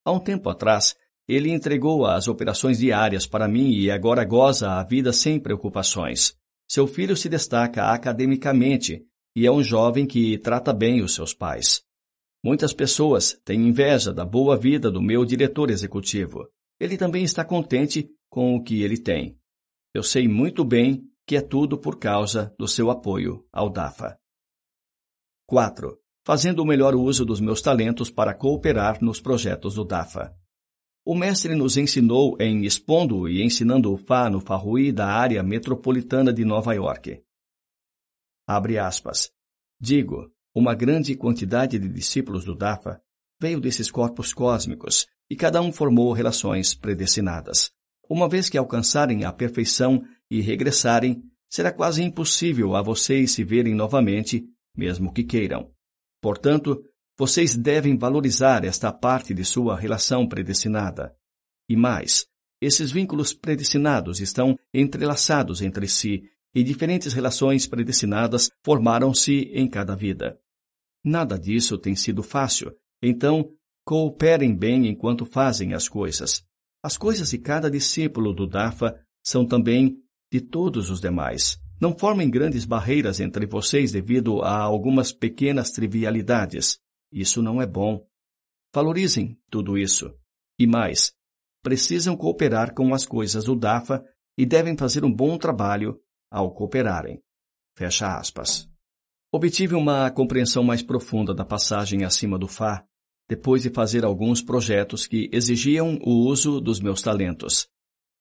Há 0.05 0.11
um 0.11 0.19
tempo 0.19 0.49
atrás, 0.49 0.95
ele 1.27 1.49
entregou 1.49 2.05
as 2.05 2.27
operações 2.27 2.79
diárias 2.79 3.25
para 3.25 3.47
mim 3.47 3.71
e 3.71 3.89
agora 3.89 4.25
goza 4.25 4.71
a 4.71 4.83
vida 4.83 5.13
sem 5.13 5.39
preocupações. 5.39 6.35
Seu 6.67 6.85
filho 6.85 7.15
se 7.15 7.29
destaca 7.29 7.91
academicamente 7.91 9.05
e 9.35 9.45
é 9.45 9.51
um 9.51 9.63
jovem 9.63 10.05
que 10.05 10.37
trata 10.37 10.73
bem 10.73 11.01
os 11.01 11.13
seus 11.13 11.33
pais. 11.33 11.83
Muitas 12.43 12.73
pessoas 12.73 13.39
têm 13.43 13.67
inveja 13.67 14.13
da 14.13 14.25
boa 14.25 14.55
vida 14.55 14.89
do 14.89 15.01
meu 15.01 15.25
diretor 15.25 15.69
executivo. 15.69 16.47
Ele 16.79 16.97
também 16.97 17.23
está 17.23 17.43
contente 17.43 18.09
com 18.29 18.55
o 18.55 18.63
que 18.63 18.81
ele 18.81 18.97
tem. 18.97 19.37
Eu 19.93 20.03
sei 20.03 20.27
muito 20.27 20.63
bem 20.63 21.03
que 21.25 21.35
é 21.35 21.41
tudo 21.41 21.77
por 21.77 21.99
causa 21.99 22.53
do 22.57 22.67
seu 22.67 22.89
apoio 22.89 23.45
ao 23.51 23.69
DAFA. 23.69 24.17
4. 25.47 25.97
Fazendo 26.25 26.61
o 26.61 26.65
melhor 26.65 26.95
uso 26.95 27.25
dos 27.25 27.39
meus 27.39 27.61
talentos 27.61 28.09
para 28.09 28.33
cooperar 28.33 29.03
nos 29.03 29.19
projetos 29.19 29.75
do 29.75 29.83
DAFA. 29.83 30.33
O 31.05 31.15
mestre 31.15 31.55
nos 31.55 31.75
ensinou 31.75 32.37
em 32.39 32.65
expondo 32.65 33.27
e 33.27 33.43
ensinando 33.43 33.91
o 33.91 33.97
Fá 33.97 34.29
no 34.29 34.39
Farrui 34.39 34.91
da 34.91 35.07
área 35.07 35.41
metropolitana 35.41 36.31
de 36.31 36.45
Nova 36.45 36.73
York. 36.73 37.21
Abre 38.49 38.79
aspas. 38.79 39.29
Digo, 39.79 40.27
uma 40.55 40.73
grande 40.73 41.15
quantidade 41.15 41.77
de 41.77 41.87
discípulos 41.87 42.43
do 42.43 42.55
Dafa 42.55 42.99
veio 43.39 43.61
desses 43.61 43.91
corpos 43.91 44.33
cósmicos 44.33 45.05
e 45.29 45.35
cada 45.35 45.61
um 45.61 45.71
formou 45.71 46.11
relações 46.13 46.73
predestinadas. 46.73 47.69
Uma 48.09 48.27
vez 48.27 48.49
que 48.49 48.57
alcançarem 48.57 49.23
a 49.23 49.31
perfeição 49.31 50.03
e 50.31 50.41
regressarem, 50.41 51.21
será 51.47 51.71
quase 51.71 52.01
impossível 52.01 52.75
a 52.75 52.81
vocês 52.81 53.33
se 53.33 53.43
verem 53.43 53.75
novamente, 53.75 54.43
mesmo 54.75 55.13
que 55.13 55.23
queiram. 55.23 55.71
Portanto, 56.19 56.83
vocês 57.15 57.55
devem 57.55 57.99
valorizar 57.99 58.65
esta 58.65 58.91
parte 58.91 59.31
de 59.31 59.45
sua 59.45 59.77
relação 59.77 60.27
predestinada. 60.27 61.15
E 61.69 61.75
mais, 61.75 62.25
esses 62.59 62.89
vínculos 62.89 63.31
predestinados 63.31 64.19
estão 64.19 64.57
entrelaçados 64.73 65.61
entre 65.61 65.87
si 65.87 66.23
e 66.53 66.63
diferentes 66.63 67.13
relações 67.13 67.67
predestinadas 67.67 68.49
formaram-se 68.63 69.51
em 69.53 69.67
cada 69.67 69.95
vida. 69.95 70.39
Nada 71.03 71.37
disso 71.37 71.77
tem 71.77 71.95
sido 71.95 72.23
fácil, 72.23 72.75
então 73.01 73.51
cooperem 73.85 74.55
bem 74.55 74.87
enquanto 74.87 75.25
fazem 75.25 75.73
as 75.73 75.87
coisas. 75.87 76.43
As 76.83 76.97
coisas 76.97 77.31
de 77.31 77.37
cada 77.37 77.69
discípulo 77.69 78.33
do 78.33 78.47
DAFA 78.47 78.99
são 79.23 79.45
também 79.45 79.97
de 80.31 80.41
todos 80.41 80.89
os 80.89 80.99
demais. 80.99 81.59
Não 81.79 81.97
formem 81.97 82.29
grandes 82.29 82.65
barreiras 82.65 83.19
entre 83.19 83.45
vocês 83.45 83.91
devido 83.91 84.41
a 84.41 84.59
algumas 84.59 85.11
pequenas 85.13 85.71
trivialidades. 85.71 86.79
Isso 87.11 87.41
não 87.41 87.61
é 87.61 87.65
bom. 87.65 88.05
Valorizem 88.73 89.37
tudo 89.49 89.77
isso. 89.77 90.13
E 90.59 90.67
mais, 90.67 91.13
precisam 91.63 92.15
cooperar 92.17 92.73
com 92.73 92.93
as 92.93 93.05
coisas 93.05 93.45
do 93.45 93.55
DAFA 93.55 94.03
e 94.37 94.45
devem 94.45 94.77
fazer 94.77 95.03
um 95.05 95.11
bom 95.11 95.37
trabalho 95.37 95.99
ao 96.31 96.51
cooperarem. 96.51 97.21
Fecha 97.75 98.17
aspas. 98.17 98.69
Obtive 99.31 99.75
uma 99.75 100.09
compreensão 100.09 100.63
mais 100.63 100.81
profunda 100.81 101.33
da 101.33 101.45
passagem 101.45 102.03
acima 102.03 102.37
do 102.37 102.47
Fá, 102.47 102.83
depois 103.29 103.61
de 103.61 103.69
fazer 103.69 104.03
alguns 104.03 104.41
projetos 104.41 105.05
que 105.05 105.29
exigiam 105.31 105.99
o 106.01 106.27
uso 106.27 106.59
dos 106.59 106.79
meus 106.79 107.01
talentos. 107.01 107.67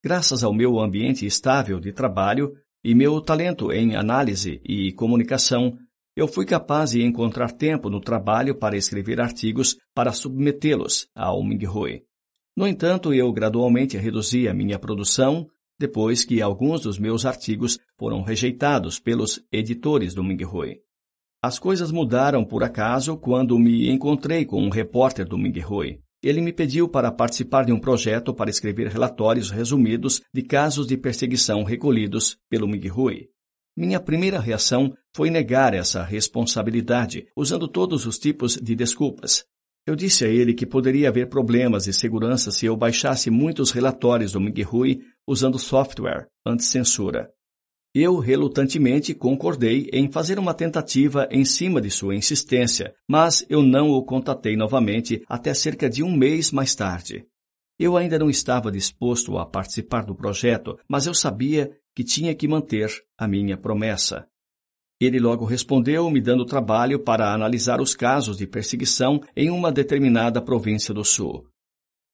Graças 0.04 0.44
ao 0.44 0.52
meu 0.52 0.78
ambiente 0.78 1.24
estável 1.24 1.80
de 1.80 1.92
trabalho 1.92 2.54
e 2.84 2.94
meu 2.94 3.20
talento 3.20 3.72
em 3.72 3.96
análise 3.96 4.60
e 4.64 4.92
comunicação, 4.92 5.78
eu 6.14 6.28
fui 6.28 6.44
capaz 6.44 6.90
de 6.90 7.02
encontrar 7.02 7.52
tempo 7.52 7.88
no 7.88 8.00
trabalho 8.00 8.54
para 8.54 8.76
escrever 8.76 9.20
artigos 9.20 9.78
para 9.94 10.12
submetê-los 10.12 11.08
ao 11.14 11.42
Minghui. 11.42 12.04
No 12.56 12.66
entanto, 12.66 13.14
eu 13.14 13.32
gradualmente 13.32 13.96
reduzi 13.96 14.48
a 14.48 14.52
minha 14.52 14.78
produção 14.78 15.48
depois 15.78 16.24
que 16.24 16.42
alguns 16.42 16.80
dos 16.80 16.98
meus 16.98 17.24
artigos 17.24 17.78
foram 17.96 18.22
rejeitados 18.22 18.98
pelos 18.98 19.40
editores 19.52 20.14
do 20.14 20.24
Minghui. 20.24 20.80
As 21.42 21.58
coisas 21.58 21.92
mudaram 21.92 22.44
por 22.44 22.64
acaso 22.64 23.16
quando 23.16 23.58
me 23.58 23.88
encontrei 23.88 24.44
com 24.44 24.60
um 24.60 24.70
repórter 24.70 25.26
do 25.26 25.38
Minghui. 25.38 26.00
Ele 26.20 26.40
me 26.40 26.52
pediu 26.52 26.88
para 26.88 27.12
participar 27.12 27.64
de 27.64 27.72
um 27.72 27.78
projeto 27.78 28.34
para 28.34 28.50
escrever 28.50 28.88
relatórios 28.88 29.50
resumidos 29.50 30.20
de 30.34 30.42
casos 30.42 30.86
de 30.86 30.96
perseguição 30.96 31.62
recolhidos 31.62 32.36
pelo 32.50 32.66
Minghui. 32.66 33.28
Minha 33.76 34.00
primeira 34.00 34.40
reação 34.40 34.92
foi 35.14 35.30
negar 35.30 35.72
essa 35.72 36.02
responsabilidade, 36.02 37.28
usando 37.36 37.68
todos 37.68 38.06
os 38.06 38.18
tipos 38.18 38.56
de 38.56 38.74
desculpas. 38.74 39.44
Eu 39.88 39.96
disse 39.96 40.22
a 40.26 40.28
ele 40.28 40.52
que 40.52 40.66
poderia 40.66 41.08
haver 41.08 41.30
problemas 41.30 41.84
de 41.84 41.94
segurança 41.94 42.50
se 42.50 42.66
eu 42.66 42.76
baixasse 42.76 43.30
muitos 43.30 43.70
relatórios 43.70 44.32
do 44.32 44.38
Minghui 44.38 45.00
usando 45.26 45.58
software 45.58 46.28
anti-censura. 46.44 47.30
Eu 47.94 48.18
relutantemente 48.18 49.14
concordei 49.14 49.88
em 49.90 50.12
fazer 50.12 50.38
uma 50.38 50.52
tentativa 50.52 51.26
em 51.30 51.42
cima 51.42 51.80
de 51.80 51.90
sua 51.90 52.14
insistência, 52.14 52.92
mas 53.08 53.46
eu 53.48 53.62
não 53.62 53.88
o 53.88 54.04
contatei 54.04 54.58
novamente 54.58 55.22
até 55.26 55.54
cerca 55.54 55.88
de 55.88 56.02
um 56.02 56.14
mês 56.14 56.52
mais 56.52 56.74
tarde. 56.74 57.24
Eu 57.78 57.96
ainda 57.96 58.18
não 58.18 58.28
estava 58.28 58.70
disposto 58.70 59.38
a 59.38 59.46
participar 59.46 60.04
do 60.04 60.14
projeto, 60.14 60.78
mas 60.86 61.06
eu 61.06 61.14
sabia 61.14 61.70
que 61.96 62.04
tinha 62.04 62.34
que 62.34 62.46
manter 62.46 62.90
a 63.16 63.26
minha 63.26 63.56
promessa. 63.56 64.26
Ele 65.00 65.20
logo 65.20 65.44
respondeu, 65.44 66.10
me 66.10 66.20
dando 66.20 66.44
trabalho 66.44 66.98
para 66.98 67.32
analisar 67.32 67.80
os 67.80 67.94
casos 67.94 68.36
de 68.36 68.48
perseguição 68.48 69.20
em 69.36 69.48
uma 69.48 69.70
determinada 69.70 70.42
província 70.42 70.92
do 70.92 71.04
Sul. 71.04 71.46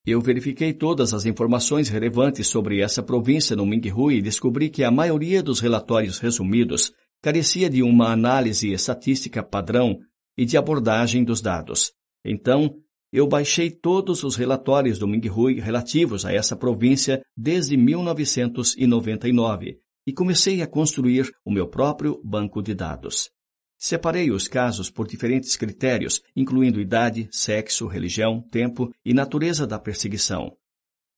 Eu 0.07 0.21
verifiquei 0.21 0.75
todas 0.75 1.15
as 1.15 1.25
informações 1.25 1.89
relevantes 1.89 2.47
sobre 2.47 2.83
essa 2.83 3.03
província 3.03 3.57
no 3.57 3.65
Minghui 3.65 4.19
e 4.19 4.23
descobri 4.23 4.69
que 4.69 4.85
a 4.85 4.91
maioria 4.91 5.43
dos 5.43 5.61
relatórios 5.61 6.19
resumidos 6.19 6.93
carecia 7.23 7.71
de 7.71 7.83
uma 7.83 8.13
análise 8.13 8.71
estatística 8.71 9.43
padrão 9.43 9.99
e 10.37 10.45
de 10.45 10.59
abordagem 10.59 11.25
dos 11.25 11.41
dados. 11.41 11.95
Então, 12.23 12.77
eu 13.11 13.27
baixei 13.27 13.71
todos 13.71 14.25
os 14.25 14.37
relatórios 14.37 14.99
do 14.99 15.09
Minghui 15.09 15.59
relativos 15.59 16.27
a 16.27 16.35
essa 16.35 16.55
província 16.55 17.23
desde 17.35 17.79
1999 17.79 19.79
e 20.07 20.13
comecei 20.13 20.63
a 20.63 20.67
construir 20.67 21.31
o 21.45 21.51
meu 21.51 21.69
próprio 21.69 22.21
banco 22.25 22.63
de 22.63 22.75
dados. 22.75 23.31
Separei 23.79 24.31
os 24.31 24.49
casos 24.49 24.91
por 24.91 25.07
diferentes 25.07 25.57
critérios, 25.57 26.23
incluindo 26.35 26.81
idade, 26.81 27.29
sexo, 27.31 27.87
religião, 27.87 28.41
tempo 28.51 28.91
e 29.05 29.13
natureza 29.13 29.67
da 29.67 29.79
perseguição. 29.79 30.57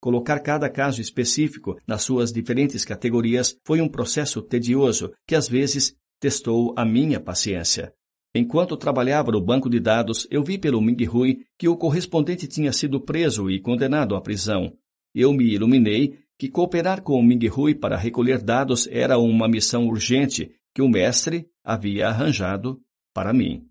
Colocar 0.00 0.40
cada 0.40 0.68
caso 0.68 1.00
específico 1.00 1.76
nas 1.86 2.02
suas 2.02 2.32
diferentes 2.32 2.84
categorias 2.84 3.56
foi 3.64 3.80
um 3.80 3.88
processo 3.88 4.42
tedioso 4.42 5.12
que 5.26 5.34
às 5.34 5.48
vezes 5.48 5.94
testou 6.20 6.74
a 6.76 6.84
minha 6.84 7.20
paciência. 7.20 7.92
Enquanto 8.34 8.76
trabalhava 8.76 9.32
no 9.32 9.40
banco 9.40 9.70
de 9.70 9.80
dados, 9.80 10.26
eu 10.30 10.42
vi 10.42 10.58
pelo 10.58 10.80
Minghui 10.80 11.46
que 11.58 11.68
o 11.68 11.76
correspondente 11.76 12.46
tinha 12.46 12.72
sido 12.72 13.00
preso 13.00 13.50
e 13.50 13.60
condenado 13.60 14.14
à 14.14 14.20
prisão. 14.20 14.72
Eu 15.14 15.32
me 15.32 15.54
iluminei 15.54 16.18
que 16.38 16.48
cooperar 16.48 17.02
com 17.02 17.18
o 17.18 17.22
Minghui 17.22 17.74
para 17.74 17.96
recolher 17.96 18.42
dados 18.42 18.88
era 18.90 19.18
uma 19.18 19.48
missão 19.48 19.86
urgente 19.86 20.50
que 20.74 20.82
o 20.82 20.88
mestre 20.88 21.46
havia 21.64 22.08
arranjado 22.08 22.80
para 23.14 23.32
mim. 23.32 23.66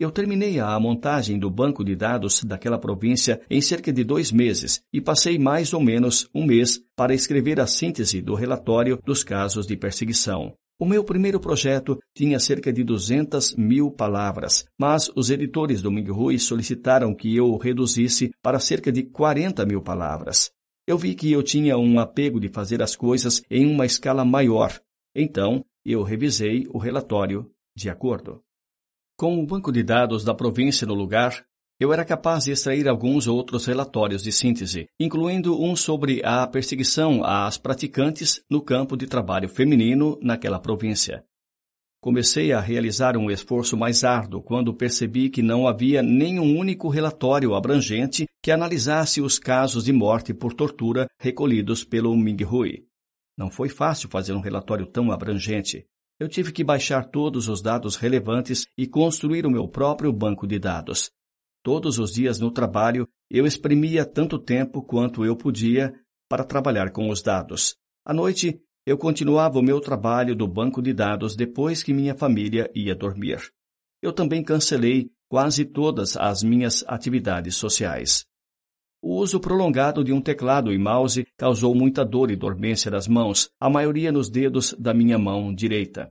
Eu 0.00 0.10
terminei 0.10 0.58
a 0.58 0.78
montagem 0.80 1.38
do 1.38 1.48
banco 1.48 1.84
de 1.84 1.94
dados 1.94 2.42
daquela 2.42 2.76
província 2.76 3.40
em 3.48 3.60
cerca 3.60 3.92
de 3.92 4.02
dois 4.02 4.32
meses 4.32 4.82
e 4.92 5.00
passei 5.00 5.38
mais 5.38 5.72
ou 5.72 5.80
menos 5.80 6.28
um 6.34 6.44
mês 6.44 6.82
para 6.96 7.14
escrever 7.14 7.60
a 7.60 7.68
síntese 7.68 8.20
do 8.20 8.34
relatório 8.34 8.98
dos 9.04 9.22
casos 9.22 9.64
de 9.64 9.76
perseguição. 9.76 10.54
O 10.80 10.84
meu 10.84 11.04
primeiro 11.04 11.38
projeto 11.38 12.00
tinha 12.12 12.40
cerca 12.40 12.72
de 12.72 12.82
200 12.82 13.54
mil 13.54 13.92
palavras, 13.92 14.64
mas 14.76 15.08
os 15.14 15.30
editores 15.30 15.80
do 15.80 15.92
Minghui 15.92 16.40
solicitaram 16.40 17.14
que 17.14 17.36
eu 17.36 17.46
o 17.46 17.56
reduzisse 17.56 18.32
para 18.42 18.58
cerca 18.58 18.90
de 18.90 19.04
40 19.04 19.64
mil 19.64 19.80
palavras. 19.80 20.50
Eu 20.86 20.98
vi 20.98 21.14
que 21.14 21.30
eu 21.30 21.42
tinha 21.42 21.78
um 21.78 22.00
apego 22.00 22.40
de 22.40 22.48
fazer 22.48 22.82
as 22.82 22.96
coisas 22.96 23.42
em 23.48 23.66
uma 23.66 23.86
escala 23.86 24.24
maior, 24.24 24.80
então 25.14 25.64
eu 25.84 26.02
revisei 26.02 26.66
o 26.70 26.78
relatório 26.78 27.48
de 27.76 27.88
acordo. 27.88 28.42
Com 29.16 29.40
o 29.40 29.46
banco 29.46 29.70
de 29.70 29.82
dados 29.82 30.24
da 30.24 30.34
província 30.34 30.86
no 30.86 30.94
lugar, 30.94 31.46
eu 31.78 31.92
era 31.92 32.04
capaz 32.04 32.44
de 32.44 32.52
extrair 32.52 32.88
alguns 32.88 33.28
outros 33.28 33.66
relatórios 33.66 34.22
de 34.22 34.32
síntese, 34.32 34.88
incluindo 34.98 35.60
um 35.60 35.76
sobre 35.76 36.20
a 36.24 36.46
perseguição 36.46 37.24
às 37.24 37.56
praticantes 37.58 38.44
no 38.50 38.60
campo 38.60 38.96
de 38.96 39.06
trabalho 39.06 39.48
feminino 39.48 40.18
naquela 40.20 40.58
província. 40.58 41.24
Comecei 42.00 42.52
a 42.52 42.60
realizar 42.60 43.16
um 43.16 43.30
esforço 43.30 43.76
mais 43.76 44.02
árduo 44.02 44.42
quando 44.42 44.74
percebi 44.74 45.30
que 45.30 45.42
não 45.42 45.68
havia 45.68 46.02
nenhum 46.02 46.58
único 46.58 46.88
relatório 46.88 47.54
abrangente 47.54 48.26
que 48.42 48.50
analisasse 48.50 49.20
os 49.20 49.38
casos 49.38 49.84
de 49.84 49.92
morte 49.92 50.34
por 50.34 50.52
tortura 50.52 51.06
recolhidos 51.18 51.84
pelo 51.84 52.16
Ming 52.16 52.44
Hui. 52.44 52.84
Não 53.38 53.50
foi 53.50 53.68
fácil 53.68 54.08
fazer 54.08 54.32
um 54.32 54.40
relatório 54.40 54.84
tão 54.84 55.12
abrangente. 55.12 55.86
Eu 56.18 56.28
tive 56.28 56.52
que 56.52 56.64
baixar 56.64 57.08
todos 57.08 57.48
os 57.48 57.62
dados 57.62 57.94
relevantes 57.96 58.66
e 58.76 58.86
construir 58.86 59.46
o 59.46 59.50
meu 59.50 59.68
próprio 59.68 60.12
banco 60.12 60.46
de 60.46 60.58
dados. 60.58 61.10
Todos 61.62 62.00
os 62.00 62.12
dias 62.12 62.40
no 62.40 62.50
trabalho, 62.50 63.08
eu 63.30 63.46
exprimia 63.46 64.04
tanto 64.04 64.38
tempo 64.38 64.82
quanto 64.82 65.24
eu 65.24 65.36
podia 65.36 65.94
para 66.28 66.44
trabalhar 66.44 66.90
com 66.90 67.08
os 67.08 67.22
dados. 67.22 67.76
À 68.04 68.12
noite, 68.12 68.60
eu 68.84 68.98
continuava 68.98 69.60
o 69.60 69.62
meu 69.62 69.80
trabalho 69.80 70.34
do 70.34 70.48
banco 70.48 70.82
de 70.82 70.92
dados 70.92 71.36
depois 71.36 71.82
que 71.82 71.94
minha 71.94 72.16
família 72.16 72.68
ia 72.74 72.94
dormir. 72.94 73.40
Eu 74.02 74.12
também 74.12 74.42
cancelei 74.42 75.08
quase 75.28 75.64
todas 75.64 76.16
as 76.16 76.42
minhas 76.42 76.84
atividades 76.88 77.54
sociais. 77.54 78.26
O 79.02 79.16
uso 79.16 79.40
prolongado 79.40 80.04
de 80.04 80.12
um 80.12 80.20
teclado 80.20 80.72
e 80.72 80.78
mouse 80.78 81.26
causou 81.36 81.74
muita 81.74 82.04
dor 82.04 82.30
e 82.30 82.36
dormência 82.36 82.90
das 82.90 83.08
mãos, 83.08 83.50
a 83.60 83.68
maioria 83.68 84.12
nos 84.12 84.30
dedos 84.30 84.74
da 84.78 84.94
minha 84.94 85.18
mão 85.18 85.52
direita. 85.52 86.10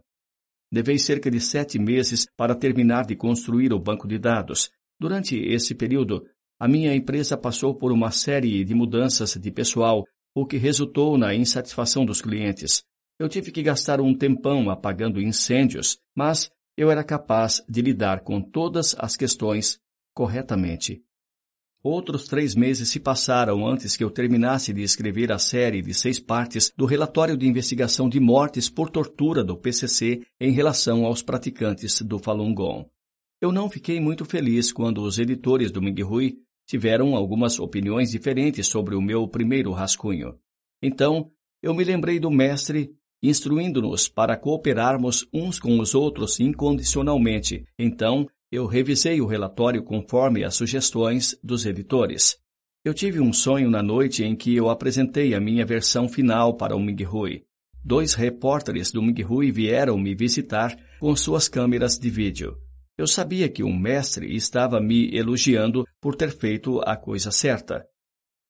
Levei 0.71 0.99
cerca 0.99 1.31
de 1.31 1.39
sete 1.39 1.79
meses 1.79 2.27
para 2.37 2.53
terminar 2.53 3.05
de 3.05 3.15
construir 3.15 3.73
o 3.73 3.79
banco 3.79 4.07
de 4.07 4.19
dados, 4.19 4.69
Durante 5.01 5.35
esse 5.35 5.73
período, 5.73 6.23
a 6.59 6.67
minha 6.67 6.93
empresa 6.93 7.35
passou 7.35 7.73
por 7.73 7.91
uma 7.91 8.11
série 8.11 8.63
de 8.63 8.75
mudanças 8.75 9.33
de 9.33 9.49
pessoal, 9.49 10.05
o 10.35 10.45
que 10.45 10.57
resultou 10.57 11.17
na 11.17 11.33
insatisfação 11.33 12.05
dos 12.05 12.21
clientes. 12.21 12.83
Eu 13.17 13.27
tive 13.27 13.51
que 13.51 13.63
gastar 13.63 13.99
um 13.99 14.15
tempão 14.15 14.69
apagando 14.69 15.19
incêndios, 15.19 15.97
mas 16.15 16.51
eu 16.77 16.91
era 16.91 17.03
capaz 17.03 17.63
de 17.67 17.81
lidar 17.81 18.21
com 18.21 18.39
todas 18.39 18.95
as 18.99 19.17
questões 19.17 19.79
corretamente. 20.13 21.01
Outros 21.83 22.27
três 22.27 22.53
meses 22.53 22.89
se 22.89 22.99
passaram 22.99 23.65
antes 23.65 23.97
que 23.97 24.03
eu 24.03 24.11
terminasse 24.11 24.71
de 24.71 24.83
escrever 24.83 25.31
a 25.31 25.39
série 25.39 25.81
de 25.81 25.93
seis 25.95 26.19
partes 26.19 26.71
do 26.77 26.85
relatório 26.85 27.35
de 27.35 27.47
investigação 27.47 28.07
de 28.07 28.19
mortes 28.19 28.69
por 28.69 28.89
tortura 28.89 29.43
do 29.43 29.57
PCC 29.57 30.21
em 30.39 30.51
relação 30.51 31.05
aos 31.05 31.23
praticantes 31.23 32.01
do 32.03 32.19
Falun 32.19 32.53
Gong. 32.53 32.85
Eu 33.41 33.51
não 33.51 33.67
fiquei 33.67 33.99
muito 33.99 34.23
feliz 34.25 34.71
quando 34.71 35.01
os 35.01 35.17
editores 35.17 35.71
do 35.71 35.81
Minghui 35.81 36.37
tiveram 36.67 37.15
algumas 37.15 37.57
opiniões 37.59 38.11
diferentes 38.11 38.67
sobre 38.67 38.93
o 38.93 39.01
meu 39.01 39.27
primeiro 39.27 39.71
rascunho. 39.71 40.37
Então, 40.83 41.31
eu 41.63 41.73
me 41.73 41.83
lembrei 41.83 42.19
do 42.19 42.29
mestre 42.29 42.95
instruindo-nos 43.23 44.07
para 44.07 44.37
cooperarmos 44.37 45.27
uns 45.31 45.59
com 45.59 45.79
os 45.79 45.93
outros 45.93 46.39
incondicionalmente. 46.39 47.65
Então, 47.77 48.27
eu 48.51 48.65
revisei 48.65 49.21
o 49.21 49.25
relatório 49.25 49.81
conforme 49.81 50.43
as 50.43 50.55
sugestões 50.55 51.37
dos 51.41 51.65
editores. 51.65 52.37
Eu 52.83 52.93
tive 52.93 53.21
um 53.21 53.31
sonho 53.31 53.69
na 53.69 53.81
noite 53.81 54.25
em 54.25 54.35
que 54.35 54.53
eu 54.53 54.69
apresentei 54.69 55.33
a 55.33 55.39
minha 55.39 55.65
versão 55.65 56.09
final 56.09 56.57
para 56.57 56.75
o 56.75 56.79
Minghui. 56.79 57.45
Dois 57.83 58.13
repórteres 58.13 58.91
do 58.91 59.01
Minghui 59.01 59.51
vieram 59.51 59.97
me 59.97 60.13
visitar 60.13 60.75
com 60.99 61.15
suas 61.15 61.47
câmeras 61.47 61.97
de 61.97 62.09
vídeo. 62.09 62.57
Eu 62.97 63.07
sabia 63.07 63.47
que 63.47 63.63
um 63.63 63.75
mestre 63.75 64.35
estava 64.35 64.81
me 64.81 65.15
elogiando 65.15 65.85
por 66.01 66.15
ter 66.15 66.31
feito 66.31 66.81
a 66.81 66.97
coisa 66.97 67.31
certa. 67.31 67.85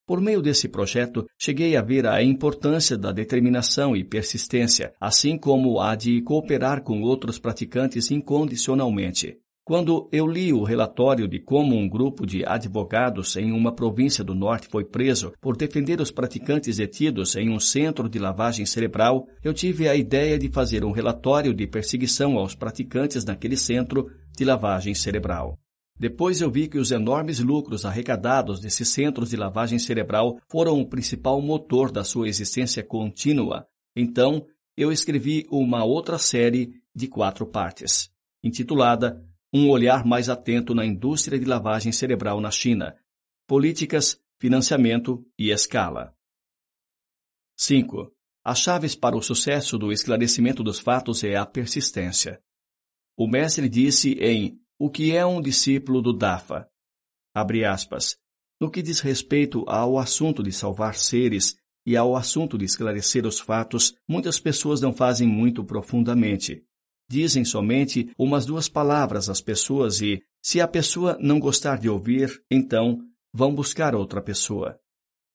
Por 0.07 0.19
meio 0.19 0.41
desse 0.41 0.67
projeto, 0.67 1.25
cheguei 1.39 1.77
a 1.77 1.81
ver 1.81 2.07
a 2.07 2.23
importância 2.23 2.97
da 2.97 3.11
determinação 3.11 3.95
e 3.95 4.03
persistência, 4.03 4.93
assim 4.99 5.37
como 5.37 5.79
a 5.79 5.95
de 5.95 6.21
cooperar 6.23 6.81
com 6.81 7.01
outros 7.01 7.37
praticantes 7.37 8.09
incondicionalmente. 8.09 9.37
Quando 9.63 10.09
eu 10.11 10.25
li 10.25 10.51
o 10.51 10.63
relatório 10.63 11.27
de 11.27 11.39
como 11.39 11.75
um 11.75 11.87
grupo 11.87 12.25
de 12.25 12.43
advogados 12.43 13.35
em 13.35 13.51
uma 13.51 13.71
província 13.71 14.23
do 14.23 14.33
norte 14.33 14.67
foi 14.67 14.83
preso 14.83 15.33
por 15.39 15.55
defender 15.55 16.01
os 16.01 16.09
praticantes 16.09 16.77
detidos 16.77 17.35
em 17.35 17.49
um 17.51 17.59
centro 17.59 18.09
de 18.09 18.17
lavagem 18.17 18.65
cerebral, 18.65 19.27
eu 19.43 19.53
tive 19.53 19.87
a 19.87 19.95
ideia 19.95 20.39
de 20.39 20.49
fazer 20.49 20.83
um 20.83 20.91
relatório 20.91 21.53
de 21.53 21.67
perseguição 21.67 22.37
aos 22.37 22.55
praticantes 22.55 23.23
naquele 23.23 23.55
centro 23.55 24.09
de 24.35 24.43
lavagem 24.43 24.95
cerebral. 24.95 25.59
Depois 25.99 26.41
eu 26.41 26.49
vi 26.49 26.67
que 26.67 26.79
os 26.79 26.89
enormes 26.89 27.39
lucros 27.39 27.85
arrecadados 27.85 28.59
desses 28.59 28.89
centros 28.89 29.29
de 29.29 29.37
lavagem 29.37 29.77
cerebral 29.77 30.39
foram 30.49 30.81
o 30.81 30.89
principal 30.89 31.39
motor 31.39 31.91
da 31.91 32.03
sua 32.03 32.27
existência 32.27 32.81
contínua. 32.83 33.67
Então, 33.95 34.43
eu 34.75 34.91
escrevi 34.91 35.45
uma 35.51 35.83
outra 35.83 36.17
série 36.17 36.73
de 36.95 37.07
quatro 37.07 37.45
partes, 37.45 38.09
intitulada 38.43 39.23
Um 39.53 39.69
Olhar 39.69 40.05
Mais 40.05 40.29
Atento 40.29 40.73
na 40.73 40.85
Indústria 40.85 41.37
de 41.37 41.43
Lavagem 41.43 41.91
Cerebral 41.91 42.39
na 42.39 42.49
China: 42.49 42.95
Políticas, 43.45 44.17
Financiamento 44.39 45.27
e 45.37 45.51
Escala. 45.51 46.15
5. 47.57 48.15
As 48.45 48.59
chaves 48.59 48.95
para 48.95 49.17
o 49.17 49.21
sucesso 49.21 49.77
do 49.77 49.91
esclarecimento 49.91 50.63
dos 50.63 50.79
fatos 50.79 51.21
é 51.25 51.35
a 51.35 51.45
persistência. 51.45 52.41
O 53.17 53.27
mestre 53.27 53.67
disse 53.67 54.13
em 54.21 54.57
O 54.79 54.89
que 54.89 55.13
é 55.13 55.25
um 55.25 55.41
discípulo 55.41 56.01
do 56.01 56.13
Dafa? 56.13 56.69
Abre 57.35 57.65
aspas. 57.65 58.17
No 58.57 58.71
que 58.71 58.81
diz 58.81 59.01
respeito 59.01 59.65
ao 59.67 59.99
assunto 59.99 60.41
de 60.41 60.53
salvar 60.53 60.95
seres 60.95 61.57
e 61.85 61.97
ao 61.97 62.15
assunto 62.15 62.57
de 62.57 62.63
esclarecer 62.63 63.25
os 63.25 63.37
fatos, 63.37 63.95
muitas 64.07 64.39
pessoas 64.39 64.79
não 64.79 64.93
fazem 64.93 65.27
muito 65.27 65.61
profundamente. 65.61 66.65
Dizem 67.11 67.43
somente 67.43 68.09
umas 68.17 68.45
duas 68.45 68.69
palavras 68.69 69.27
às 69.27 69.41
pessoas 69.41 69.99
e, 69.99 70.23
se 70.41 70.61
a 70.61 70.67
pessoa 70.67 71.17
não 71.19 71.41
gostar 71.41 71.77
de 71.77 71.89
ouvir, 71.89 72.41
então 72.49 73.01
vão 73.33 73.53
buscar 73.53 73.93
outra 73.93 74.21
pessoa. 74.21 74.79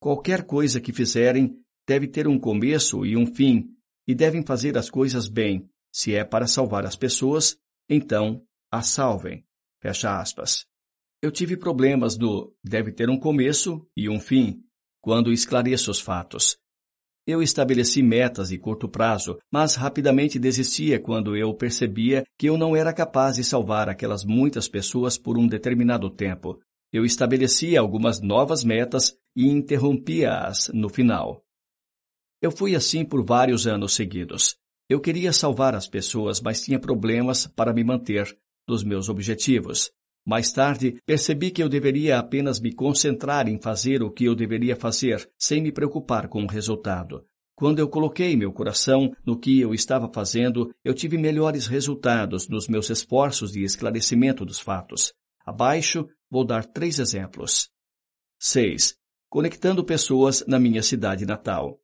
Qualquer 0.00 0.46
coisa 0.46 0.80
que 0.80 0.90
fizerem 0.90 1.54
deve 1.86 2.08
ter 2.08 2.26
um 2.26 2.38
começo 2.38 3.04
e 3.04 3.14
um 3.14 3.26
fim, 3.26 3.68
e 4.08 4.14
devem 4.14 4.42
fazer 4.42 4.78
as 4.78 4.88
coisas 4.88 5.28
bem, 5.28 5.68
se 5.92 6.14
é 6.14 6.24
para 6.24 6.46
salvar 6.46 6.86
as 6.86 6.96
pessoas 6.96 7.58
então 7.90 8.42
a 8.72 8.80
salvem. 8.80 9.44
Fecha 9.82 10.18
aspas. 10.18 10.64
Eu 11.20 11.30
tive 11.30 11.58
problemas 11.58 12.16
do 12.16 12.56
deve 12.64 12.90
ter 12.90 13.10
um 13.10 13.18
começo 13.18 13.86
e 13.94 14.08
um 14.08 14.18
fim 14.18 14.62
quando 15.02 15.30
esclareço 15.30 15.90
os 15.90 16.00
fatos. 16.00 16.56
Eu 17.26 17.42
estabeleci 17.42 18.02
metas 18.02 18.50
de 18.50 18.58
curto 18.58 18.88
prazo, 18.88 19.36
mas 19.50 19.74
rapidamente 19.74 20.38
desistia 20.38 21.00
quando 21.00 21.36
eu 21.36 21.52
percebia 21.52 22.24
que 22.38 22.48
eu 22.48 22.56
não 22.56 22.76
era 22.76 22.92
capaz 22.92 23.34
de 23.34 23.42
salvar 23.42 23.88
aquelas 23.88 24.24
muitas 24.24 24.68
pessoas 24.68 25.18
por 25.18 25.36
um 25.36 25.48
determinado 25.48 26.08
tempo. 26.08 26.60
Eu 26.92 27.04
estabelecia 27.04 27.80
algumas 27.80 28.20
novas 28.20 28.62
metas 28.62 29.18
e 29.34 29.48
interrompia-as 29.48 30.70
no 30.72 30.88
final. 30.88 31.42
Eu 32.40 32.52
fui 32.52 32.76
assim 32.76 33.04
por 33.04 33.24
vários 33.24 33.66
anos 33.66 33.94
seguidos. 33.94 34.56
Eu 34.88 35.00
queria 35.00 35.32
salvar 35.32 35.74
as 35.74 35.88
pessoas, 35.88 36.40
mas 36.40 36.62
tinha 36.62 36.78
problemas 36.78 37.44
para 37.44 37.72
me 37.72 37.82
manter 37.82 38.38
dos 38.68 38.84
meus 38.84 39.08
objetivos. 39.08 39.90
Mais 40.26 40.50
tarde, 40.50 41.00
percebi 41.06 41.52
que 41.52 41.62
eu 41.62 41.68
deveria 41.68 42.18
apenas 42.18 42.58
me 42.58 42.72
concentrar 42.72 43.48
em 43.48 43.60
fazer 43.60 44.02
o 44.02 44.10
que 44.10 44.24
eu 44.24 44.34
deveria 44.34 44.74
fazer, 44.74 45.30
sem 45.38 45.62
me 45.62 45.70
preocupar 45.70 46.26
com 46.26 46.42
o 46.42 46.48
resultado. 46.48 47.24
Quando 47.54 47.78
eu 47.78 47.88
coloquei 47.88 48.36
meu 48.36 48.52
coração 48.52 49.14
no 49.24 49.38
que 49.38 49.60
eu 49.60 49.72
estava 49.72 50.10
fazendo, 50.12 50.74
eu 50.84 50.92
tive 50.92 51.16
melhores 51.16 51.68
resultados 51.68 52.48
nos 52.48 52.66
meus 52.66 52.90
esforços 52.90 53.52
de 53.52 53.62
esclarecimento 53.62 54.44
dos 54.44 54.58
fatos. 54.58 55.14
Abaixo, 55.46 56.08
vou 56.28 56.44
dar 56.44 56.66
três 56.66 56.98
exemplos. 56.98 57.70
6. 58.40 58.96
Conectando 59.30 59.84
pessoas 59.84 60.44
na 60.48 60.58
minha 60.58 60.82
cidade 60.82 61.24
natal. 61.24 61.80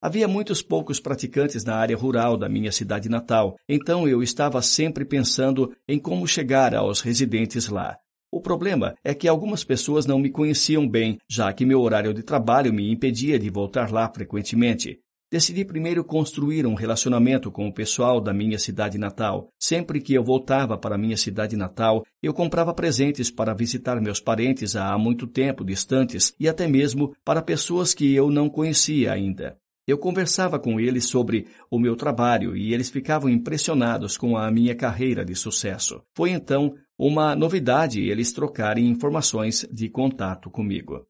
Havia 0.00 0.28
muitos 0.28 0.62
poucos 0.62 1.00
praticantes 1.00 1.64
na 1.64 1.74
área 1.74 1.96
rural 1.96 2.36
da 2.36 2.48
minha 2.48 2.70
cidade 2.70 3.08
natal, 3.08 3.56
então 3.68 4.06
eu 4.06 4.22
estava 4.22 4.62
sempre 4.62 5.04
pensando 5.04 5.74
em 5.88 5.98
como 5.98 6.24
chegar 6.24 6.72
aos 6.72 7.00
residentes 7.00 7.68
lá. 7.68 7.98
O 8.30 8.40
problema 8.40 8.94
é 9.02 9.12
que 9.12 9.26
algumas 9.26 9.64
pessoas 9.64 10.06
não 10.06 10.20
me 10.20 10.30
conheciam 10.30 10.88
bem, 10.88 11.18
já 11.28 11.52
que 11.52 11.66
meu 11.66 11.80
horário 11.80 12.14
de 12.14 12.22
trabalho 12.22 12.72
me 12.72 12.92
impedia 12.92 13.40
de 13.40 13.50
voltar 13.50 13.90
lá 13.90 14.08
frequentemente. 14.08 15.00
Decidi 15.32 15.64
primeiro 15.64 16.04
construir 16.04 16.64
um 16.64 16.74
relacionamento 16.74 17.50
com 17.50 17.66
o 17.66 17.74
pessoal 17.74 18.20
da 18.20 18.32
minha 18.32 18.58
cidade 18.58 18.98
natal. 18.98 19.48
Sempre 19.58 20.00
que 20.00 20.14
eu 20.14 20.22
voltava 20.22 20.78
para 20.78 20.96
minha 20.96 21.16
cidade 21.16 21.56
natal, 21.56 22.04
eu 22.22 22.32
comprava 22.32 22.72
presentes 22.72 23.32
para 23.32 23.52
visitar 23.52 24.00
meus 24.00 24.20
parentes 24.20 24.76
há 24.76 24.96
muito 24.96 25.26
tempo 25.26 25.64
distantes 25.64 26.32
e 26.38 26.48
até 26.48 26.68
mesmo 26.68 27.14
para 27.24 27.42
pessoas 27.42 27.92
que 27.92 28.14
eu 28.14 28.30
não 28.30 28.48
conhecia 28.48 29.12
ainda. 29.12 29.58
Eu 29.88 29.96
conversava 29.96 30.58
com 30.58 30.78
eles 30.78 31.06
sobre 31.06 31.46
o 31.70 31.78
meu 31.78 31.96
trabalho 31.96 32.54
e 32.54 32.74
eles 32.74 32.90
ficavam 32.90 33.30
impressionados 33.30 34.18
com 34.18 34.36
a 34.36 34.50
minha 34.50 34.74
carreira 34.74 35.24
de 35.24 35.34
sucesso. 35.34 36.02
Foi 36.14 36.28
então 36.30 36.74
uma 36.98 37.34
novidade 37.34 38.02
eles 38.02 38.30
trocarem 38.30 38.86
informações 38.86 39.66
de 39.72 39.88
contato 39.88 40.50
comigo. 40.50 41.06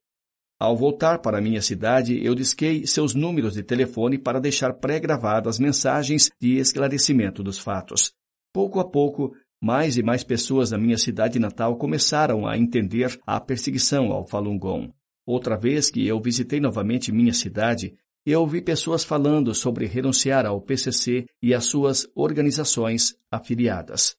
Ao 0.60 0.76
voltar 0.76 1.18
para 1.18 1.40
minha 1.40 1.60
cidade, 1.60 2.24
eu 2.24 2.36
disquei 2.36 2.86
seus 2.86 3.16
números 3.16 3.54
de 3.54 3.64
telefone 3.64 4.16
para 4.16 4.40
deixar 4.40 4.72
pré-gravadas 4.74 5.58
mensagens 5.58 6.30
de 6.40 6.58
esclarecimento 6.58 7.42
dos 7.42 7.58
fatos. 7.58 8.12
Pouco 8.54 8.78
a 8.78 8.88
pouco, 8.88 9.34
mais 9.60 9.96
e 9.96 10.04
mais 10.04 10.22
pessoas 10.22 10.70
da 10.70 10.78
minha 10.78 10.98
cidade 10.98 11.40
natal 11.40 11.76
começaram 11.76 12.46
a 12.46 12.56
entender 12.56 13.18
a 13.26 13.40
perseguição 13.40 14.12
ao 14.12 14.22
Falun 14.22 14.56
Gong. 14.56 14.92
Outra 15.26 15.56
vez 15.56 15.90
que 15.90 16.06
eu 16.06 16.20
visitei 16.20 16.60
novamente 16.60 17.10
minha 17.10 17.34
cidade, 17.34 17.92
eu 18.30 18.40
ouvi 18.40 18.60
pessoas 18.60 19.04
falando 19.04 19.54
sobre 19.54 19.86
renunciar 19.86 20.44
ao 20.44 20.60
PCC 20.60 21.24
e 21.42 21.54
às 21.54 21.64
suas 21.64 22.06
organizações 22.14 23.16
afiliadas. 23.30 24.16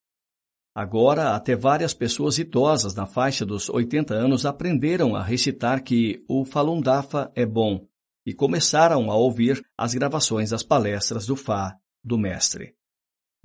Agora, 0.74 1.36
até 1.36 1.56
várias 1.56 1.94
pessoas 1.94 2.38
idosas 2.38 2.96
na 2.96 3.06
faixa 3.06 3.46
dos 3.46 3.70
80 3.70 4.14
anos 4.14 4.46
aprenderam 4.46 5.16
a 5.16 5.24
recitar 5.24 5.84
que 5.84 6.24
o 6.28 6.46
Falun 6.46 6.80
Dafa 6.80 7.32
é 7.36 7.46
bom 7.46 7.86
e 8.26 8.34
começaram 8.34 9.12
a 9.12 9.16
ouvir 9.16 9.62
as 9.78 9.94
gravações 9.94 10.52
das 10.52 10.64
palestras 10.64 11.26
do 11.26 11.36
Fá, 11.36 11.76
do 12.04 12.18
mestre. 12.18 12.76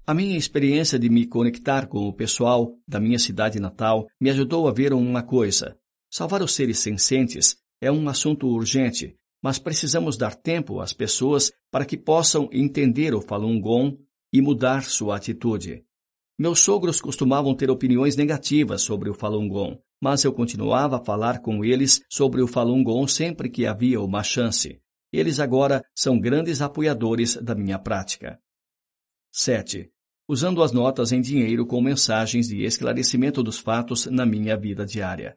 A 0.07 0.13
minha 0.13 0.37
experiência 0.37 0.99
de 0.99 1.09
me 1.09 1.27
conectar 1.27 1.87
com 1.87 2.07
o 2.07 2.13
pessoal 2.13 2.77
da 2.87 3.01
minha 3.01 3.19
cidade 3.19 3.59
natal 3.59 4.07
me 4.21 4.29
ajudou 4.31 4.69
a 4.69 4.73
ver 4.73 4.93
uma 4.93 5.23
coisa. 5.23 5.79
Salvar 6.11 6.43
os 6.43 6.55
seres 6.55 6.79
sencientes 6.79 7.57
é 7.81 7.91
um 7.91 8.09
assunto 8.09 8.47
urgente, 8.47 9.17
mas 9.45 9.59
precisamos 9.59 10.17
dar 10.17 10.35
tempo 10.35 10.81
às 10.81 10.95
pessoas 10.95 11.53
para 11.71 11.85
que 11.85 11.99
possam 11.99 12.49
entender 12.51 13.15
o 13.15 13.21
Falun 13.21 13.61
Gong 13.61 13.99
e 14.33 14.41
mudar 14.41 14.85
sua 14.85 15.17
atitude. 15.17 15.85
Meus 16.39 16.61
sogros 16.61 16.99
costumavam 16.99 17.55
ter 17.55 17.71
opiniões 17.71 18.17
negativas 18.17 18.81
sobre 18.81 19.11
o 19.11 19.15
Falun 19.15 19.47
Gong, 19.47 19.79
mas 20.03 20.25
eu 20.25 20.33
continuava 20.33 20.97
a 20.97 21.05
falar 21.05 21.43
com 21.43 21.63
eles 21.63 22.01
sobre 22.11 22.41
o 22.41 22.47
Falun 22.47 22.83
Gong 22.83 23.07
sempre 23.07 23.51
que 23.51 23.67
havia 23.67 24.01
uma 24.01 24.23
chance. 24.23 24.81
Eles 25.13 25.39
agora 25.39 25.85
são 25.95 26.19
grandes 26.19 26.63
apoiadores 26.63 27.37
da 27.37 27.55
minha 27.55 27.79
prática. 27.79 28.41
7. 29.31 29.91
Usando 30.27 30.63
as 30.63 30.73
notas 30.73 31.13
em 31.13 31.21
dinheiro 31.21 31.67
com 31.67 31.83
mensagens 31.83 32.49
de 32.49 32.65
esclarecimento 32.65 33.43
dos 33.43 33.59
fatos 33.59 34.07
na 34.07 34.25
minha 34.25 34.57
vida 34.57 34.87
diária. 34.87 35.37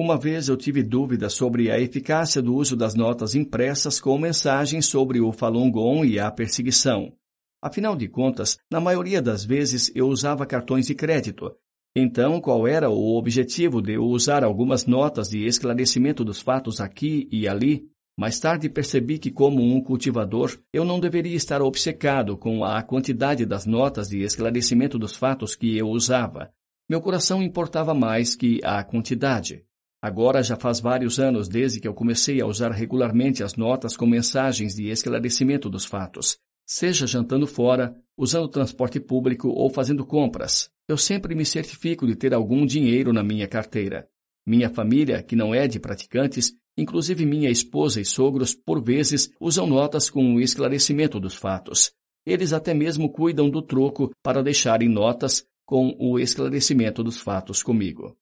Uma 0.00 0.16
vez 0.16 0.48
eu 0.48 0.56
tive 0.56 0.80
dúvidas 0.80 1.32
sobre 1.32 1.72
a 1.72 1.80
eficácia 1.80 2.40
do 2.40 2.54
uso 2.54 2.76
das 2.76 2.94
notas 2.94 3.34
impressas 3.34 4.00
com 4.00 4.16
mensagens 4.16 4.86
sobre 4.86 5.20
o 5.20 5.32
Falun 5.32 5.68
Gong 5.72 6.06
e 6.06 6.20
a 6.20 6.30
perseguição. 6.30 7.12
Afinal 7.60 7.96
de 7.96 8.06
contas, 8.06 8.58
na 8.70 8.78
maioria 8.78 9.20
das 9.20 9.44
vezes 9.44 9.90
eu 9.96 10.06
usava 10.06 10.46
cartões 10.46 10.86
de 10.86 10.94
crédito. 10.94 11.50
Então, 11.96 12.40
qual 12.40 12.64
era 12.64 12.88
o 12.88 13.18
objetivo 13.18 13.82
de 13.82 13.94
eu 13.94 14.04
usar 14.04 14.44
algumas 14.44 14.86
notas 14.86 15.30
de 15.30 15.44
esclarecimento 15.44 16.24
dos 16.24 16.40
fatos 16.40 16.80
aqui 16.80 17.28
e 17.32 17.48
ali? 17.48 17.88
Mais 18.16 18.38
tarde 18.38 18.68
percebi 18.68 19.18
que, 19.18 19.32
como 19.32 19.60
um 19.60 19.82
cultivador, 19.82 20.56
eu 20.72 20.84
não 20.84 21.00
deveria 21.00 21.34
estar 21.34 21.60
obcecado 21.60 22.38
com 22.38 22.62
a 22.62 22.80
quantidade 22.84 23.44
das 23.44 23.66
notas 23.66 24.08
de 24.10 24.22
esclarecimento 24.22 24.96
dos 24.96 25.16
fatos 25.16 25.56
que 25.56 25.76
eu 25.76 25.88
usava. 25.88 26.52
Meu 26.88 27.00
coração 27.00 27.42
importava 27.42 27.92
mais 27.94 28.36
que 28.36 28.60
a 28.62 28.84
quantidade. 28.84 29.66
Agora 30.02 30.42
já 30.42 30.56
faz 30.56 30.80
vários 30.80 31.18
anos 31.18 31.48
desde 31.48 31.80
que 31.80 31.88
eu 31.88 31.94
comecei 31.94 32.40
a 32.40 32.46
usar 32.46 32.70
regularmente 32.70 33.42
as 33.42 33.56
notas 33.56 33.96
com 33.96 34.06
mensagens 34.06 34.74
de 34.74 34.88
esclarecimento 34.88 35.68
dos 35.68 35.84
fatos 35.84 36.38
seja 36.68 37.06
jantando 37.06 37.46
fora, 37.46 37.96
usando 38.14 38.46
transporte 38.46 39.00
público 39.00 39.48
ou 39.48 39.70
fazendo 39.70 40.04
compras. 40.04 40.70
Eu 40.86 40.98
sempre 40.98 41.34
me 41.34 41.44
certifico 41.44 42.06
de 42.06 42.14
ter 42.14 42.34
algum 42.34 42.66
dinheiro 42.66 43.10
na 43.10 43.24
minha 43.24 43.48
carteira. 43.48 44.06
Minha 44.46 44.68
família, 44.68 45.22
que 45.22 45.34
não 45.34 45.54
é 45.54 45.66
de 45.66 45.80
praticantes, 45.80 46.54
inclusive 46.76 47.24
minha 47.24 47.50
esposa 47.50 48.00
e 48.02 48.04
sogros, 48.04 48.54
por 48.54 48.82
vezes, 48.84 49.30
usam 49.40 49.66
notas 49.66 50.10
com 50.10 50.34
o 50.34 50.40
esclarecimento 50.40 51.18
dos 51.18 51.34
fatos. 51.34 51.90
Eles 52.26 52.52
até 52.52 52.74
mesmo 52.74 53.10
cuidam 53.10 53.48
do 53.48 53.62
troco 53.62 54.12
para 54.22 54.42
deixarem 54.42 54.90
notas 54.90 55.46
com 55.64 55.96
o 55.98 56.18
esclarecimento 56.18 57.02
dos 57.02 57.18
fatos 57.18 57.62
comigo. 57.62 58.14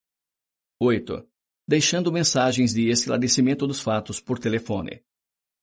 8. 0.81 1.27
Deixando 1.69 2.13
mensagens 2.13 2.73
de 2.73 2.89
esclarecimento 2.89 3.67
dos 3.67 3.81
fatos 3.81 4.21
por 4.21 4.39
telefone. 4.39 5.01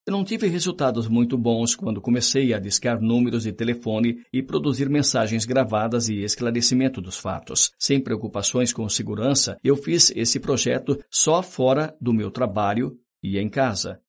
Eu 0.06 0.12
não 0.12 0.26
tive 0.26 0.48
resultados 0.48 1.08
muito 1.08 1.38
bons 1.38 1.78
quando 1.78 2.02
comecei 2.02 2.54
a 2.54 2.60
discar 2.60 3.00
números 3.02 3.44
de 3.44 3.54
telefone 3.54 4.22
e 4.34 4.44
produzir 4.44 4.90
mensagens 4.90 5.46
gravadas 5.46 6.10
e 6.10 6.22
esclarecimento 6.22 7.00
dos 7.00 7.18
fatos. 7.18 7.72
Sem 7.80 8.02
preocupações 8.02 8.74
com 8.74 8.90
segurança, 8.90 9.58
eu 9.64 9.78
fiz 9.78 10.12
esse 10.14 10.42
projeto 10.42 11.02
só 11.10 11.42
fora 11.42 11.96
do 12.02 12.12
meu 12.12 12.30
trabalho 12.30 13.00
e 13.24 13.40
em 13.40 13.48
casa. 13.48 14.03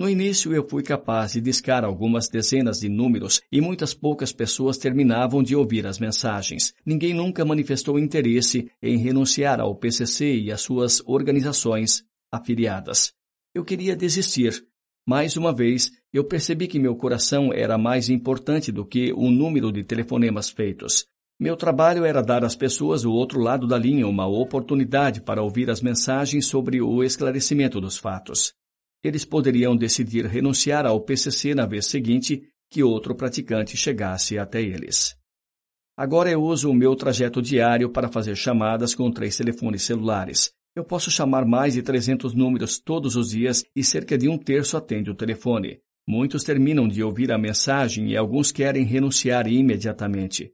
No 0.00 0.08
início, 0.08 0.54
eu 0.54 0.66
fui 0.66 0.82
capaz 0.82 1.34
de 1.34 1.42
discar 1.42 1.84
algumas 1.84 2.26
dezenas 2.26 2.80
de 2.80 2.88
números 2.88 3.42
e 3.52 3.60
muitas 3.60 3.92
poucas 3.92 4.32
pessoas 4.32 4.78
terminavam 4.78 5.42
de 5.42 5.54
ouvir 5.54 5.86
as 5.86 5.98
mensagens. 5.98 6.72
Ninguém 6.86 7.12
nunca 7.12 7.44
manifestou 7.44 7.98
interesse 7.98 8.70
em 8.82 8.96
renunciar 8.96 9.60
ao 9.60 9.76
PCC 9.76 10.36
e 10.36 10.50
às 10.50 10.62
suas 10.62 11.02
organizações 11.04 12.02
afiliadas. 12.32 13.12
Eu 13.54 13.62
queria 13.62 13.94
desistir, 13.94 14.64
mais 15.06 15.36
uma 15.36 15.54
vez, 15.54 15.90
eu 16.14 16.24
percebi 16.24 16.66
que 16.66 16.78
meu 16.78 16.96
coração 16.96 17.52
era 17.52 17.76
mais 17.76 18.08
importante 18.08 18.72
do 18.72 18.86
que 18.86 19.12
o 19.12 19.30
número 19.30 19.70
de 19.70 19.84
telefonemas 19.84 20.48
feitos. 20.48 21.04
Meu 21.38 21.58
trabalho 21.58 22.06
era 22.06 22.22
dar 22.22 22.42
às 22.42 22.56
pessoas 22.56 23.02
do 23.02 23.12
outro 23.12 23.38
lado 23.38 23.66
da 23.66 23.76
linha 23.76 24.08
uma 24.08 24.26
oportunidade 24.26 25.20
para 25.20 25.42
ouvir 25.42 25.68
as 25.68 25.82
mensagens 25.82 26.46
sobre 26.46 26.80
o 26.80 27.04
esclarecimento 27.04 27.78
dos 27.82 27.98
fatos. 27.98 28.58
Eles 29.02 29.24
poderiam 29.24 29.76
decidir 29.76 30.26
renunciar 30.26 30.84
ao 30.84 31.00
PCC 31.00 31.54
na 31.54 31.66
vez 31.66 31.86
seguinte 31.86 32.42
que 32.70 32.82
outro 32.82 33.14
praticante 33.14 33.76
chegasse 33.76 34.38
até 34.38 34.60
eles. 34.62 35.16
Agora 35.96 36.30
eu 36.30 36.42
uso 36.42 36.70
o 36.70 36.74
meu 36.74 36.94
trajeto 36.94 37.42
diário 37.42 37.90
para 37.90 38.08
fazer 38.08 38.36
chamadas 38.36 38.94
com 38.94 39.10
três 39.10 39.36
telefones 39.36 39.82
celulares. 39.82 40.52
Eu 40.74 40.84
posso 40.84 41.10
chamar 41.10 41.44
mais 41.44 41.74
de 41.74 41.82
300 41.82 42.32
números 42.34 42.78
todos 42.78 43.16
os 43.16 43.30
dias 43.30 43.64
e 43.74 43.82
cerca 43.82 44.16
de 44.16 44.28
um 44.28 44.38
terço 44.38 44.76
atende 44.76 45.10
o 45.10 45.14
telefone. 45.14 45.80
Muitos 46.06 46.44
terminam 46.44 46.86
de 46.86 47.02
ouvir 47.02 47.32
a 47.32 47.38
mensagem 47.38 48.10
e 48.10 48.16
alguns 48.16 48.52
querem 48.52 48.84
renunciar 48.84 49.46
imediatamente. 49.46 50.52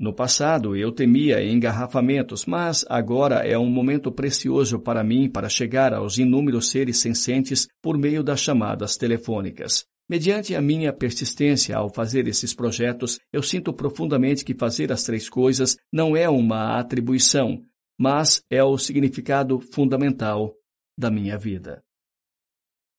No 0.00 0.14
passado, 0.14 0.76
eu 0.76 0.92
temia 0.92 1.42
engarrafamentos, 1.42 2.46
mas 2.46 2.84
agora 2.88 3.44
é 3.44 3.58
um 3.58 3.68
momento 3.68 4.12
precioso 4.12 4.78
para 4.78 5.02
mim 5.02 5.28
para 5.28 5.48
chegar 5.48 5.92
aos 5.92 6.18
inúmeros 6.18 6.70
seres 6.70 6.98
sencientes 6.98 7.66
por 7.82 7.98
meio 7.98 8.22
das 8.22 8.38
chamadas 8.38 8.96
telefônicas. 8.96 9.84
Mediante 10.08 10.54
a 10.54 10.62
minha 10.62 10.92
persistência 10.92 11.76
ao 11.76 11.92
fazer 11.92 12.28
esses 12.28 12.54
projetos, 12.54 13.18
eu 13.32 13.42
sinto 13.42 13.72
profundamente 13.72 14.44
que 14.44 14.54
fazer 14.54 14.92
as 14.92 15.02
três 15.02 15.28
coisas 15.28 15.76
não 15.92 16.16
é 16.16 16.28
uma 16.28 16.78
atribuição, 16.78 17.62
mas 17.98 18.42
é 18.48 18.62
o 18.62 18.78
significado 18.78 19.60
fundamental 19.60 20.54
da 20.96 21.10
minha 21.10 21.36
vida. 21.36 21.82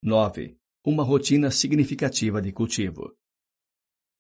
9. 0.04 0.58
Uma 0.86 1.04
rotina 1.04 1.50
significativa 1.50 2.42
de 2.42 2.52
cultivo. 2.52 3.14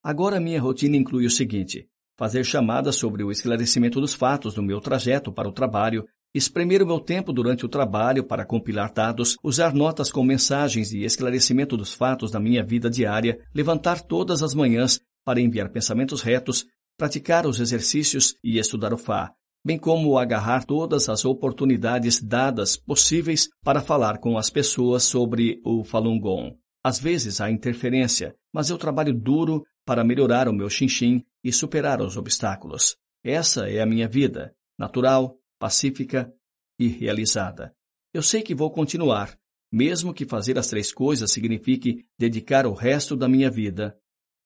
Agora 0.02 0.39
minha 0.39 0.62
rotina 0.62 0.96
inclui 0.98 1.26
o 1.26 1.30
seguinte: 1.30 1.88
fazer 2.19 2.43
chamadas 2.43 2.97
sobre 2.97 3.23
o 3.23 3.32
esclarecimento 3.32 4.01
dos 4.01 4.13
fatos 4.13 4.53
do 4.53 4.62
meu 4.62 4.82
trajeto 4.82 5.32
para 5.32 5.47
o 5.47 5.53
trabalho, 5.53 6.05
espremer 6.36 6.84
o 6.84 6.86
meu 6.86 6.99
tempo 6.99 7.32
durante 7.32 7.65
o 7.65 7.69
trabalho 7.69 8.25
para 8.25 8.45
compilar 8.45 8.91
dados, 8.91 9.38
usar 9.41 9.73
notas 9.73 10.12
com 10.12 10.21
mensagens 10.21 10.89
de 10.89 11.05
esclarecimento 11.05 11.77
dos 11.77 11.93
fatos 11.93 12.29
da 12.29 12.38
minha 12.38 12.62
vida 12.62 12.89
diária, 12.89 13.39
levantar 13.55 14.01
todas 14.01 14.43
as 14.43 14.53
manhãs 14.53 14.99
para 15.23 15.39
enviar 15.39 15.69
pensamentos 15.69 16.21
retos, 16.21 16.65
praticar 16.97 17.47
os 17.47 17.62
exercícios 17.62 18.36
e 18.43 18.60
estudar 18.60 18.93
o 18.93 18.97
Fá, 18.97 19.32
bem 19.65 19.77
como 19.77 20.17
agarrar 20.17 20.65
todas 20.65 21.08
as 21.08 21.23
oportunidades 21.23 22.21
dadas 22.21 22.75
possíveis 22.75 23.47
para 23.63 23.79
falar 23.79 24.17
com 24.17 24.38
as 24.38 24.49
pessoas 24.49 25.03
sobre 25.03 25.62
o 25.63 25.86
Falun 25.86 26.19
Gong. 26.19 26.58
Às 26.84 26.99
vezes 26.99 27.39
há 27.39 27.49
interferência, 27.49 28.36
mas 28.53 28.69
eu 28.69 28.77
trabalho 28.77 29.13
duro 29.13 29.63
para 29.89 30.04
melhorar 30.04 30.47
o 30.47 30.54
meu 30.54 30.69
xinxim 30.69 31.25
e 31.43 31.52
superar 31.52 31.99
os 31.99 32.15
obstáculos. 32.15 32.95
Essa 33.23 33.67
é 33.67 33.82
a 33.82 33.88
minha 33.88 34.08
vida, 34.08 34.56
natural, 34.78 35.41
pacífica 35.58 36.32
e 36.78 36.88
realizada. 36.88 37.75
Eu 38.13 38.21
sei 38.21 38.43
que 38.43 38.54
vou 38.54 38.69
continuar, 38.69 39.36
mesmo 39.71 40.13
que 40.13 40.28
fazer 40.28 40.60
as 40.60 40.67
três 40.67 40.93
coisas 40.93 41.32
signifique 41.32 42.06
dedicar 42.19 42.67
o 42.67 42.73
resto 42.73 43.15
da 43.15 43.28
minha 43.28 43.49
vida 43.49 43.99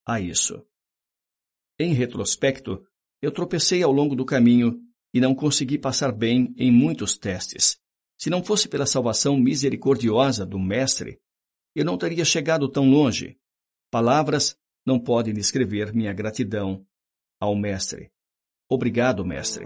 a 0.07 0.21
isso. 0.21 0.65
Em 1.77 1.91
retrospecto, 1.91 2.81
eu 3.21 3.29
tropecei 3.29 3.83
ao 3.83 3.91
longo 3.91 4.15
do 4.15 4.23
caminho 4.23 4.79
e 5.13 5.19
não 5.19 5.35
consegui 5.35 5.77
passar 5.77 6.13
bem 6.13 6.53
em 6.55 6.71
muitos 6.71 7.17
testes. 7.17 7.77
Se 8.17 8.29
não 8.29 8.41
fosse 8.41 8.69
pela 8.69 8.85
salvação 8.85 9.35
misericordiosa 9.35 10.45
do 10.45 10.57
Mestre, 10.57 11.19
eu 11.75 11.83
não 11.83 11.97
teria 11.97 12.23
chegado 12.23 12.69
tão 12.69 12.89
longe. 12.89 13.37
Palavras 13.91 14.57
não 14.85 14.99
podem 14.99 15.33
descrever 15.33 15.93
minha 15.93 16.13
gratidão 16.13 16.85
ao 17.39 17.55
Mestre. 17.55 18.11
Obrigado, 18.69 19.25
Mestre. 19.25 19.65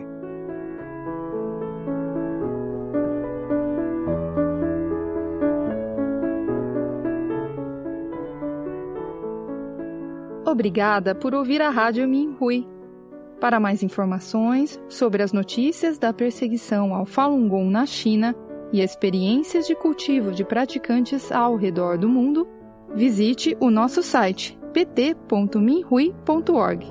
Obrigada 10.45 11.13
por 11.13 11.35
ouvir 11.35 11.61
a 11.61 11.69
Rádio 11.69 12.07
Minhui. 12.07 12.67
Para 13.39 13.59
mais 13.59 13.83
informações 13.83 14.81
sobre 14.89 15.21
as 15.21 15.31
notícias 15.31 15.99
da 15.99 16.11
perseguição 16.11 16.95
ao 16.95 17.05
Falun 17.05 17.47
Gong 17.47 17.69
na 17.69 17.85
China 17.85 18.35
e 18.73 18.81
experiências 18.81 19.67
de 19.67 19.75
cultivo 19.75 20.31
de 20.31 20.43
praticantes 20.43 21.31
ao 21.31 21.55
redor 21.55 21.97
do 21.97 22.09
mundo, 22.09 22.47
visite 22.95 23.55
o 23.59 23.69
nosso 23.69 24.01
site 24.01 24.56
pt.minhui.org. 24.77 26.81